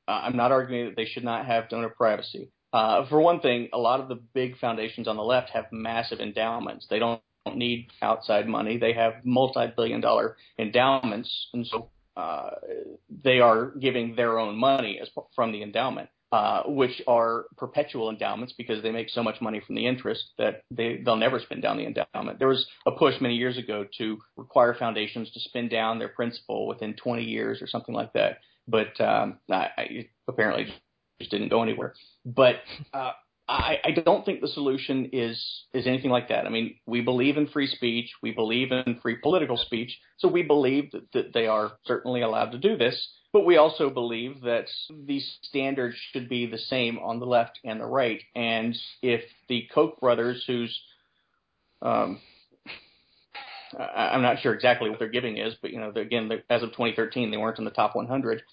Uh, 0.10 0.24
I'm 0.24 0.36
not 0.36 0.52
arguing 0.52 0.88
that 0.88 0.98
they 0.98 1.06
should 1.06 1.24
not 1.24 1.46
have 1.46 1.70
donor 1.70 1.88
privacy. 1.88 2.52
Uh, 2.74 3.08
for 3.08 3.22
one 3.22 3.40
thing, 3.40 3.70
a 3.72 3.78
lot 3.78 4.02
of 4.02 4.10
the 4.10 4.20
big 4.34 4.58
foundations 4.58 5.08
on 5.08 5.16
the 5.16 5.24
left 5.24 5.52
have 5.52 5.66
massive 5.72 6.20
endowments. 6.20 6.88
They 6.90 7.00
don't 7.00 7.22
need 7.54 7.88
outside 8.02 8.46
money. 8.46 8.78
They 8.78 8.92
have 8.92 9.24
multi-billion 9.24 10.02
dollar 10.02 10.36
endowments, 10.60 11.48
and 11.54 11.66
so 11.66 11.92
uh, 12.16 12.52
they 13.24 13.40
are 13.40 13.72
giving 13.80 14.16
their 14.16 14.40
own 14.40 14.56
money 14.56 15.00
as, 15.02 15.10
from 15.36 15.52
the 15.52 15.64
endowment, 15.64 16.10
uh, 16.32 16.64
which 16.66 17.02
are 17.08 17.46
perpetual 17.58 18.10
endowments 18.10 18.54
because 18.58 18.82
they 18.84 18.92
make 18.92 19.10
so 19.10 19.24
much 19.24 19.42
money 19.42 19.62
from 19.66 19.76
the 19.76 19.86
interest 19.86 20.24
that 20.38 20.64
they, 20.72 21.02
they'll 21.04 21.16
never 21.16 21.40
spend 21.40 21.62
down 21.62 21.78
the 21.78 21.86
endowment. 21.86 22.40
There 22.40 22.48
was 22.48 22.66
a 22.86 22.92
push 22.92 23.16
many 23.22 23.36
years 23.36 23.58
ago 23.58 23.86
to 23.98 24.20
require 24.38 24.74
foundations 24.74 25.32
to 25.32 25.40
spend 25.40 25.70
down 25.70 26.00
their 26.00 26.10
principal 26.10 26.68
within 26.68 26.96
20 26.96 27.24
years 27.24 27.62
or 27.62 27.68
something 27.68 27.96
like 27.96 28.14
that, 28.14 28.40
but 28.68 29.00
um, 29.02 29.40
I, 29.50 29.68
I 29.78 30.10
apparently 30.28 30.74
just 31.20 31.32
didn't 31.32 31.50
go 31.50 31.64
anywhere. 31.64 31.94
But 32.26 32.58
uh, 32.94 33.12
I, 33.48 33.80
I 33.84 33.92
don't 33.92 34.24
think 34.24 34.40
the 34.40 34.48
solution 34.48 35.10
is 35.12 35.64
is 35.74 35.86
anything 35.86 36.12
like 36.12 36.30
that. 36.30 36.46
I 36.46 36.50
mean, 36.50 36.76
we 36.86 37.02
believe 37.02 37.38
in 37.38 37.48
free 37.48 37.68
speech, 37.68 38.10
we 38.22 38.32
believe 38.32 38.72
in 38.72 39.00
free 39.02 39.18
political 39.18 39.58
speech, 39.58 40.00
so 40.18 40.28
we 40.28 40.44
believe 40.44 40.92
that, 40.92 41.12
that 41.14 41.34
they 41.34 41.48
are 41.48 41.74
certainly 41.86 42.22
allowed 42.22 42.52
to 42.52 42.58
do 42.58 42.78
this. 42.78 43.10
But 43.34 43.46
we 43.46 43.58
also 43.58 43.90
believe 43.90 44.42
that 44.42 44.68
these 45.06 45.38
standards 45.42 45.96
should 46.12 46.30
be 46.30 46.46
the 46.46 46.58
same 46.58 47.00
on 47.00 47.20
the 47.20 47.26
left 47.26 47.60
and 47.66 47.82
the 47.82 47.86
right. 47.86 48.22
And 48.36 48.78
if 49.02 49.24
the 49.50 49.68
Koch 49.74 50.00
brothers, 50.00 50.44
whose 50.46 50.80
um, 51.82 52.22
I'm 53.78 54.22
not 54.22 54.40
sure 54.40 54.54
exactly 54.54 54.90
what 54.90 55.00
their 55.00 55.10
giving 55.10 55.38
is, 55.38 55.56
but 55.62 55.72
you 55.72 55.80
know, 55.80 55.90
again, 55.90 56.32
as 56.50 56.64
of 56.64 56.70
2013, 56.70 57.32
they 57.32 57.38
weren't 57.38 57.60
in 57.60 57.66
the 57.66 57.72
top 57.72 57.96
100 57.96 58.44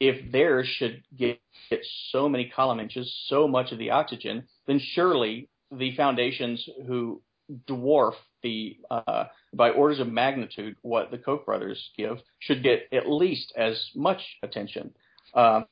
if 0.00 0.30
theirs 0.32 0.66
should 0.76 1.02
get, 1.16 1.40
get 1.70 1.80
so 2.10 2.28
many 2.28 2.50
column 2.54 2.80
inches, 2.80 3.12
so 3.28 3.46
much 3.48 3.72
of 3.72 3.78
the 3.78 3.90
oxygen, 3.90 4.44
then 4.66 4.80
surely 4.94 5.48
the 5.70 5.94
foundations 5.96 6.68
who 6.86 7.22
dwarf 7.68 8.14
the 8.42 8.78
uh, 8.90 9.24
by 9.52 9.70
orders 9.70 10.00
of 10.00 10.08
magnitude 10.08 10.76
what 10.82 11.10
the 11.10 11.18
Koch 11.18 11.44
brothers 11.44 11.90
give 11.96 12.18
should 12.38 12.62
get 12.62 12.88
at 12.92 13.08
least 13.08 13.52
as 13.56 13.90
much 13.94 14.20
attention. 14.42 14.94
Uh, 15.34 15.62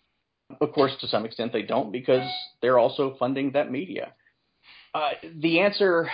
of 0.60 0.72
course, 0.72 0.92
to 1.00 1.08
some 1.08 1.24
extent 1.24 1.52
they 1.52 1.62
don't 1.62 1.92
because 1.92 2.28
they're 2.60 2.78
also 2.78 3.16
funding 3.18 3.52
that 3.52 3.70
media. 3.70 4.12
Uh, 4.94 5.10
the 5.40 5.60
answer 5.60 6.10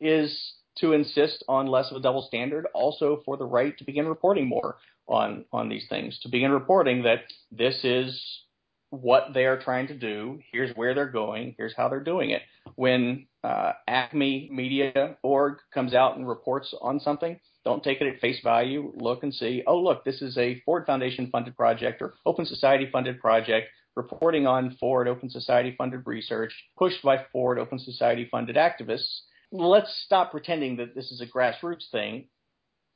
is 0.00 0.54
to 0.78 0.92
insist 0.92 1.44
on 1.48 1.66
less 1.66 1.90
of 1.90 1.98
a 1.98 2.00
double 2.00 2.22
standard, 2.22 2.66
also 2.72 3.20
for 3.24 3.36
the 3.36 3.44
right 3.44 3.76
to 3.76 3.84
begin 3.84 4.06
reporting 4.06 4.48
more 4.48 4.76
on 5.08 5.44
on 5.52 5.68
these 5.68 5.86
things 5.88 6.18
to 6.20 6.28
begin 6.28 6.50
reporting 6.50 7.02
that 7.02 7.20
this 7.50 7.80
is 7.84 8.42
what 8.90 9.32
they 9.32 9.46
are 9.46 9.58
trying 9.58 9.86
to 9.86 9.94
do. 9.94 10.38
Here's 10.52 10.76
where 10.76 10.94
they're 10.94 11.08
going. 11.08 11.54
Here's 11.56 11.74
how 11.74 11.88
they're 11.88 12.04
doing 12.04 12.30
it. 12.30 12.42
When 12.74 13.26
uh, 13.42 13.72
Acme 13.88 14.50
Media 14.52 15.16
Org 15.22 15.58
comes 15.72 15.94
out 15.94 16.18
and 16.18 16.28
reports 16.28 16.74
on 16.80 17.00
something, 17.00 17.40
don't 17.64 17.82
take 17.82 18.02
it 18.02 18.06
at 18.06 18.20
face 18.20 18.40
value. 18.44 18.92
Look 18.94 19.22
and 19.22 19.32
see. 19.32 19.62
Oh, 19.66 19.78
look, 19.78 20.04
this 20.04 20.20
is 20.20 20.36
a 20.36 20.60
Ford 20.66 20.84
Foundation 20.84 21.30
funded 21.30 21.56
project 21.56 22.02
or 22.02 22.14
Open 22.26 22.44
Society 22.44 22.88
funded 22.92 23.18
project 23.18 23.68
reporting 23.96 24.46
on 24.46 24.76
Ford 24.78 25.08
Open 25.08 25.30
Society 25.30 25.74
funded 25.76 26.06
research 26.06 26.52
pushed 26.78 27.02
by 27.02 27.24
Ford 27.32 27.58
Open 27.58 27.78
Society 27.78 28.28
funded 28.30 28.56
activists. 28.56 29.20
Let's 29.52 30.02
stop 30.04 30.30
pretending 30.30 30.76
that 30.76 30.94
this 30.94 31.10
is 31.10 31.20
a 31.22 31.26
grassroots 31.26 31.90
thing 31.90 32.28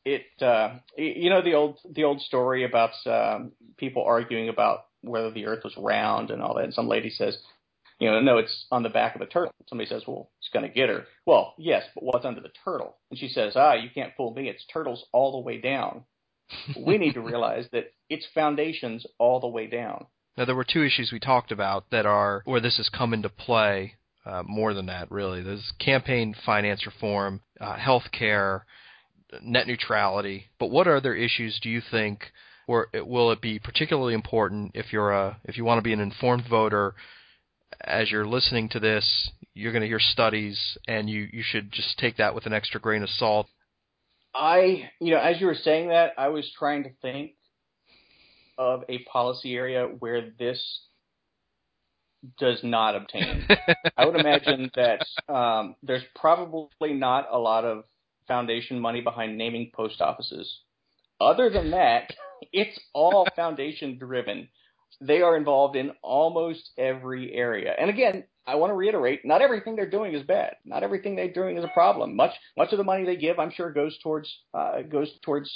it 0.07 0.41
uh, 0.41 0.79
you 0.97 1.29
know 1.29 1.43
the 1.43 1.55
old 1.55 1.79
the 1.93 2.05
old 2.05 2.21
story 2.21 2.65
about 2.65 2.93
um, 3.07 3.53
people 3.77 4.05
arguing 4.05 4.49
about 4.49 4.87
whether 5.03 5.31
the 5.31 5.47
Earth 5.47 5.65
was 5.65 5.77
round 5.77 6.31
and 6.31 6.41
all 6.41 6.55
that. 6.55 6.65
And 6.65 6.75
some 6.75 6.89
lady 6.89 7.11
says, 7.11 7.37
you 7.99 8.11
know, 8.11 8.21
no, 8.21 8.39
it's 8.39 8.67
on 8.71 8.83
the 8.83 8.89
back 8.89 9.15
of 9.15 9.21
a 9.21 9.27
turtle. 9.27 9.53
Somebody 9.69 9.89
says, 9.89 10.03
well, 10.07 10.31
it's 10.41 10.49
going 10.53 10.67
to 10.67 10.73
get 10.73 10.89
her. 10.89 11.05
Well, 11.27 11.55
yes, 11.59 11.85
but 11.95 12.05
what's 12.05 12.25
under 12.25 12.41
the 12.41 12.53
turtle? 12.65 12.97
And 13.11 13.19
she 13.19 13.29
says, 13.29 13.55
ah, 13.57 13.75
you 13.75 13.89
can't 13.95 14.13
fool 14.17 14.33
me. 14.33 14.49
It's 14.49 14.65
turtles 14.73 15.05
all 15.13 15.33
the 15.33 15.47
way 15.47 15.61
down. 15.61 16.05
we 16.79 16.99
need 16.99 17.15
to 17.15 17.21
realize 17.23 17.67
that 17.73 17.93
it's 18.09 18.27
foundations 18.35 19.07
all 19.19 19.41
the 19.41 19.49
way 19.49 19.67
down. 19.67 20.07
Now, 20.37 20.45
there 20.45 20.55
were 20.55 20.67
two 20.69 20.85
issues 20.85 21.11
we 21.13 21.21
talked 21.21 21.51
about 21.51 21.91
that 21.91 22.07
are 22.07 22.43
where 22.45 22.61
this 22.61 22.77
has 22.77 22.89
come 22.89 23.15
into 23.15 23.29
play. 23.29 23.95
Uh, 24.25 24.43
more 24.45 24.75
than 24.75 24.87
that, 24.87 25.09
really. 25.13 25.41
There's 25.41 25.73
campaign 25.79 26.35
finance 26.45 26.85
reform, 26.85 27.43
uh, 27.61 27.77
health 27.77 28.11
care, 28.11 28.67
net 29.43 29.67
neutrality. 29.67 30.47
But 30.59 30.71
what 30.71 30.89
other 30.89 31.15
issues 31.15 31.59
do 31.63 31.69
you 31.69 31.81
think, 31.91 32.25
or 32.67 32.89
will 32.95 33.31
it 33.33 33.41
be 33.41 33.59
particularly 33.59 34.15
important 34.15 34.73
if 34.75 34.93
you're 34.93 35.13
a 35.13 35.39
if 35.45 35.57
you 35.57 35.65
want 35.65 35.79
to 35.79 35.83
be 35.83 35.93
an 35.93 36.01
informed 36.01 36.45
voter? 36.49 36.95
As 37.81 38.11
you're 38.11 38.27
listening 38.27 38.69
to 38.71 38.81
this, 38.81 39.31
you're 39.55 39.73
going 39.73 39.83
to 39.83 39.89
hear 39.89 40.01
studies, 40.01 40.79
and 40.87 41.11
you 41.11 41.29
you 41.33 41.43
should 41.45 41.73
just 41.73 41.99
take 41.99 42.17
that 42.19 42.35
with 42.35 42.47
an 42.47 42.53
extra 42.53 42.81
grain 42.81 43.03
of 43.03 43.11
salt. 43.11 43.49
I, 44.35 44.91
you 45.01 45.15
know, 45.15 45.21
as 45.21 45.41
you 45.41 45.47
were 45.47 45.55
saying 45.55 45.89
that, 45.89 46.13
I 46.19 46.29
was 46.29 46.51
trying 46.59 46.85
to 46.85 46.91
think 47.01 47.33
of 48.59 48.85
a 48.89 48.99
policy 49.05 49.55
area 49.55 49.87
where 49.87 50.31
this 50.39 50.63
does 52.39 52.59
not 52.63 52.95
obtain. 52.95 53.47
I 53.97 54.05
would 54.05 54.19
imagine 54.19 54.71
that 54.75 55.07
um, 55.33 55.77
there's 55.83 56.05
probably 56.15 56.93
not 56.93 57.29
a 57.31 57.39
lot 57.39 57.65
of 57.65 57.85
foundation 58.29 58.81
money 58.81 59.01
behind 59.01 59.37
naming 59.37 59.71
post 59.75 60.01
offices. 60.01 60.61
Other 61.21 61.51
than 61.51 61.71
that, 61.71 62.11
it's 62.53 62.79
all 62.93 63.27
foundation 63.37 63.99
driven. 63.99 64.49
They 65.01 65.21
are 65.21 65.37
involved 65.37 65.77
in 65.77 65.93
almost 66.03 66.71
every 66.79 67.33
area. 67.35 67.75
And 67.79 67.91
again, 67.91 68.25
I 68.47 68.55
want 68.55 68.71
to 68.71 68.75
reiterate, 68.75 69.25
not 69.25 69.43
everything 69.43 69.75
they're 69.75 69.91
doing 69.91 70.15
is 70.15 70.23
bad. 70.23 70.55
Not 70.65 70.85
everything 70.85 71.17
they're 71.17 71.33
doing 71.33 71.59
is 71.59 71.65
a 71.65 71.71
problem. 71.75 72.15
Much 72.15 72.33
much 72.57 72.73
of 72.73 72.79
the 72.79 72.85
money 72.85 73.05
they 73.05 73.17
give, 73.17 73.39
I'm 73.39 73.51
sure, 73.51 73.73
goes 73.73 73.99
towards 74.03 74.33
uh, 74.55 74.83
goes 74.83 75.11
towards 75.23 75.51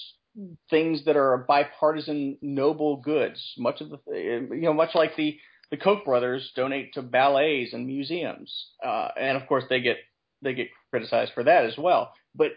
things 0.68 1.04
that 1.04 1.16
are 1.16 1.44
bipartisan 1.48 2.38
noble 2.42 2.96
goods. 2.96 3.40
Much 3.56 3.80
of 3.80 3.90
the 3.90 3.98
you 4.12 4.62
know, 4.62 4.74
much 4.74 4.94
like 4.94 5.16
the 5.16 5.38
the 5.70 5.76
Koch 5.76 6.04
brothers 6.04 6.50
donate 6.56 6.94
to 6.94 7.02
ballets 7.02 7.72
and 7.72 7.86
museums, 7.86 8.52
uh, 8.84 9.08
and 9.16 9.36
of 9.36 9.46
course 9.46 9.64
they 9.68 9.80
get 9.80 9.98
they 10.42 10.54
get 10.54 10.68
criticized 10.90 11.32
for 11.32 11.44
that 11.44 11.64
as 11.64 11.78
well. 11.78 12.12
But 12.34 12.52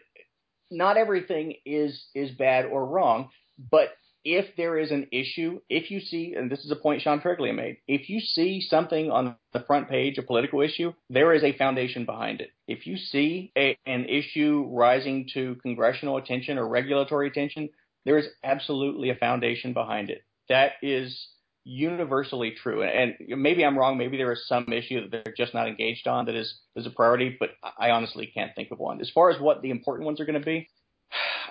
not 0.72 0.98
everything 0.98 1.56
is 1.66 2.06
is 2.16 2.32
bad 2.32 2.66
or 2.66 2.86
wrong. 2.86 3.30
But 3.72 3.90
if 4.26 4.56
there 4.56 4.78
is 4.78 4.92
an 4.92 5.08
issue, 5.12 5.60
if 5.70 5.92
you 5.92 6.00
see, 6.00 6.34
and 6.38 6.50
this 6.50 6.64
is 6.64 6.72
a 6.72 6.76
point 6.78 7.02
Sean 7.02 7.20
Treglia 7.20 7.54
made, 7.54 7.78
if 7.88 8.10
you 8.10 8.22
see 8.22 8.62
something 8.62 9.12
on 9.12 9.36
the 9.52 9.60
front 9.62 9.90
page, 9.90 10.18
a 10.18 10.24
political 10.24 10.62
issue, 10.62 10.94
there 11.10 11.34
is 11.34 11.44
a 11.44 11.58
foundation 11.58 12.06
behind 12.06 12.40
it. 12.40 12.52
If 12.68 12.88
you 12.88 12.96
see 12.96 13.52
a, 13.58 13.78
an 13.86 14.06
issue 14.06 14.66
rising 14.72 15.28
to 15.34 15.56
congressional 15.62 16.18
attention 16.18 16.58
or 16.58 16.68
regulatory 16.68 17.28
attention, 17.28 17.70
there 18.06 18.18
is 18.18 18.28
absolutely 18.44 19.10
a 19.10 19.16
foundation 19.16 19.74
behind 19.74 20.10
it. 20.10 20.24
That 20.50 20.74
is 20.82 21.28
universally 21.64 22.52
true. 22.52 22.84
And 22.84 23.16
maybe 23.20 23.64
I'm 23.64 23.78
wrong. 23.78 23.98
Maybe 23.98 24.18
there 24.18 24.32
is 24.32 24.48
some 24.48 24.72
issue 24.72 25.02
that 25.02 25.24
they're 25.24 25.34
just 25.36 25.54
not 25.54 25.68
engaged 25.68 26.08
on 26.08 26.26
that 26.26 26.36
is, 26.36 26.60
is 26.76 26.86
a 26.86 26.90
priority, 26.90 27.38
but 27.40 27.50
I 27.78 27.92
honestly 27.92 28.32
can't 28.34 28.52
think 28.56 28.72
of 28.72 28.80
one. 28.80 29.02
As 29.02 29.10
far 29.10 29.30
as 29.30 29.40
what 29.40 29.62
the 29.62 29.70
important 29.70 30.06
ones 30.06 30.20
are 30.20 30.26
going 30.26 30.40
to 30.40 30.46
be, 30.46 30.70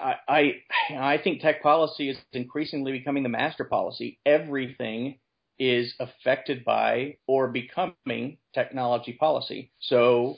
I, 0.01 0.15
I, 0.29 0.53
I 0.99 1.19
think 1.19 1.41
tech 1.41 1.63
policy 1.63 2.11
is 2.11 2.19
increasingly 2.33 2.93
becoming 2.93 3.23
the 3.23 3.29
master 3.29 3.65
policy. 3.65 4.19
Everything 4.27 5.19
is 5.59 5.95
affected 6.01 6.65
by 6.65 7.17
or 7.27 7.49
becoming 7.49 8.39
technology 8.55 9.13
policy. 9.13 9.73
So 9.81 10.37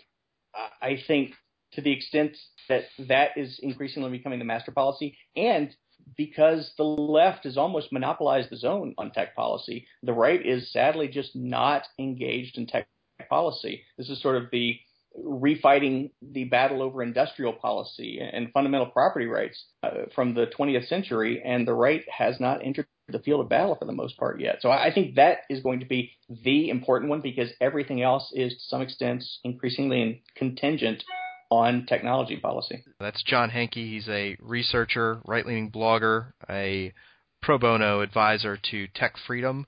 I 0.82 1.02
think 1.06 1.32
to 1.72 1.80
the 1.80 1.92
extent 1.92 2.36
that 2.68 2.84
that 3.08 3.30
is 3.36 3.58
increasingly 3.62 4.10
becoming 4.10 4.38
the 4.38 4.44
master 4.44 4.72
policy 4.72 5.16
and 5.34 5.74
because 6.16 6.72
the 6.76 6.84
left 6.84 7.44
has 7.44 7.56
almost 7.56 7.92
monopolized 7.92 8.50
the 8.50 8.56
zone 8.56 8.94
on 8.98 9.10
tech 9.10 9.34
policy. 9.34 9.86
The 10.02 10.12
right 10.12 10.44
is 10.44 10.72
sadly 10.72 11.08
just 11.08 11.34
not 11.34 11.84
engaged 11.98 12.58
in 12.58 12.66
tech 12.66 12.86
policy. 13.28 13.82
This 13.98 14.10
is 14.10 14.20
sort 14.20 14.36
of 14.36 14.50
the 14.50 14.78
refighting 15.16 16.10
the 16.22 16.44
battle 16.44 16.82
over 16.82 17.02
industrial 17.02 17.52
policy 17.52 18.18
and 18.20 18.50
fundamental 18.52 18.86
property 18.86 19.26
rights 19.26 19.64
uh, 19.82 20.06
from 20.14 20.34
the 20.34 20.46
20th 20.58 20.88
century, 20.88 21.40
and 21.44 21.68
the 21.68 21.72
right 21.72 22.02
has 22.10 22.40
not 22.40 22.64
entered 22.64 22.86
the 23.08 23.18
field 23.20 23.40
of 23.40 23.48
battle 23.48 23.76
for 23.76 23.84
the 23.84 23.92
most 23.92 24.16
part 24.16 24.40
yet. 24.40 24.56
So 24.60 24.70
I 24.70 24.90
think 24.92 25.16
that 25.16 25.38
is 25.50 25.62
going 25.62 25.80
to 25.80 25.86
be 25.86 26.12
the 26.28 26.70
important 26.70 27.10
one 27.10 27.20
because 27.20 27.50
everything 27.60 28.02
else 28.02 28.32
is 28.34 28.54
to 28.54 28.60
some 28.60 28.80
extent 28.80 29.22
increasingly 29.44 30.22
contingent 30.34 31.04
on 31.50 31.86
technology 31.86 32.36
policy. 32.36 32.84
That's 33.00 33.22
Jon 33.22 33.50
Henke. 33.50 33.74
He's 33.74 34.08
a 34.08 34.36
researcher, 34.40 35.20
right 35.24 35.46
leaning 35.46 35.70
blogger, 35.70 36.32
a 36.48 36.92
pro 37.42 37.58
bono 37.58 38.00
advisor 38.00 38.58
to 38.70 38.86
Tech 38.94 39.14
Freedom. 39.26 39.66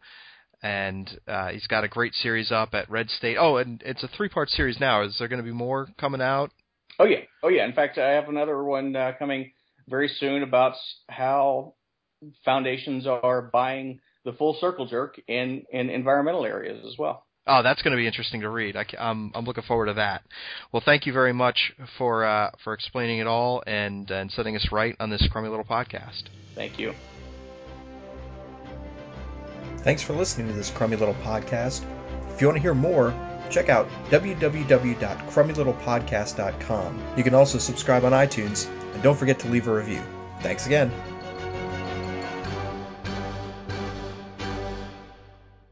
And 0.63 1.21
uh, 1.29 1.49
he's 1.49 1.67
got 1.67 1.85
a 1.85 1.89
great 1.89 2.15
series 2.15 2.51
up 2.51 2.73
at 2.73 2.91
Red 2.91 3.11
State. 3.11 3.37
Oh, 3.39 3.59
and 3.59 3.83
it's 3.85 4.03
a 4.03 4.09
three 4.09 4.29
part 4.29 4.49
series 4.49 4.81
now. 4.81 5.03
Is 5.03 5.17
there 5.19 5.29
going 5.29 5.43
to 5.43 5.45
be 5.45 5.53
more 5.53 5.89
coming 5.99 6.23
out? 6.23 6.51
Oh, 6.99 7.05
yeah. 7.05 7.21
Oh, 7.43 7.49
yeah. 7.49 7.67
In 7.67 7.75
fact, 7.75 7.99
I 7.99 8.13
have 8.13 8.29
another 8.29 8.65
one 8.65 8.97
uh, 8.97 9.13
coming 9.19 9.53
very 9.89 10.09
soon 10.09 10.43
about 10.43 10.75
how 11.09 11.75
foundations 12.45 13.07
are 13.07 13.43
buying 13.53 14.01
the 14.25 14.33
full 14.33 14.57
circle 14.59 14.87
jerk 14.87 15.21
in, 15.29 15.63
in 15.71 15.91
environmental 15.91 16.45
areas 16.45 16.85
as 16.87 16.99
well. 16.99 17.26
Oh, 17.49 17.63
that's 17.63 17.81
going 17.83 17.93
to 17.93 17.97
be 17.97 18.07
interesting 18.07 18.41
to 18.41 18.49
read. 18.49 18.77
I, 18.77 18.85
am 18.99 18.99
I'm, 18.99 19.31
I'm 19.35 19.45
looking 19.45 19.63
forward 19.63 19.87
to 19.87 19.95
that. 19.95 20.25
Well, 20.73 20.83
thank 20.85 21.07
you 21.07 21.13
very 21.13 21.33
much 21.33 21.73
for 21.97 22.25
uh, 22.25 22.51
for 22.65 22.73
explaining 22.73 23.21
it 23.21 23.29
all 23.29 23.63
and 23.67 24.11
and 24.11 24.33
setting 24.33 24.57
us 24.57 24.69
right 24.73 24.97
on 24.99 25.11
this 25.11 25.29
crummy 25.31 25.49
little 25.49 25.65
podcast. 25.65 26.25
Thank 26.55 26.79
you. 26.79 26.95
Thanks 29.79 30.03
for 30.03 30.15
listening 30.15 30.49
to 30.49 30.55
this 30.55 30.71
crummy 30.71 30.97
little 30.97 31.15
podcast. 31.15 31.85
If 32.35 32.41
you 32.41 32.49
want 32.49 32.57
to 32.57 32.63
hear 32.63 32.75
more, 32.75 33.15
check 33.51 33.69
out 33.69 33.87
www.crummylittlepodcast.com. 34.11 37.05
You 37.17 37.23
can 37.23 37.35
also 37.35 37.59
subscribe 37.59 38.05
on 38.05 38.11
iTunes 38.13 38.67
and 38.95 39.03
don't 39.03 39.17
forget 39.17 39.39
to 39.41 39.49
leave 39.49 39.69
a 39.69 39.75
review. 39.75 40.01
Thanks 40.41 40.65
again. 40.67 40.91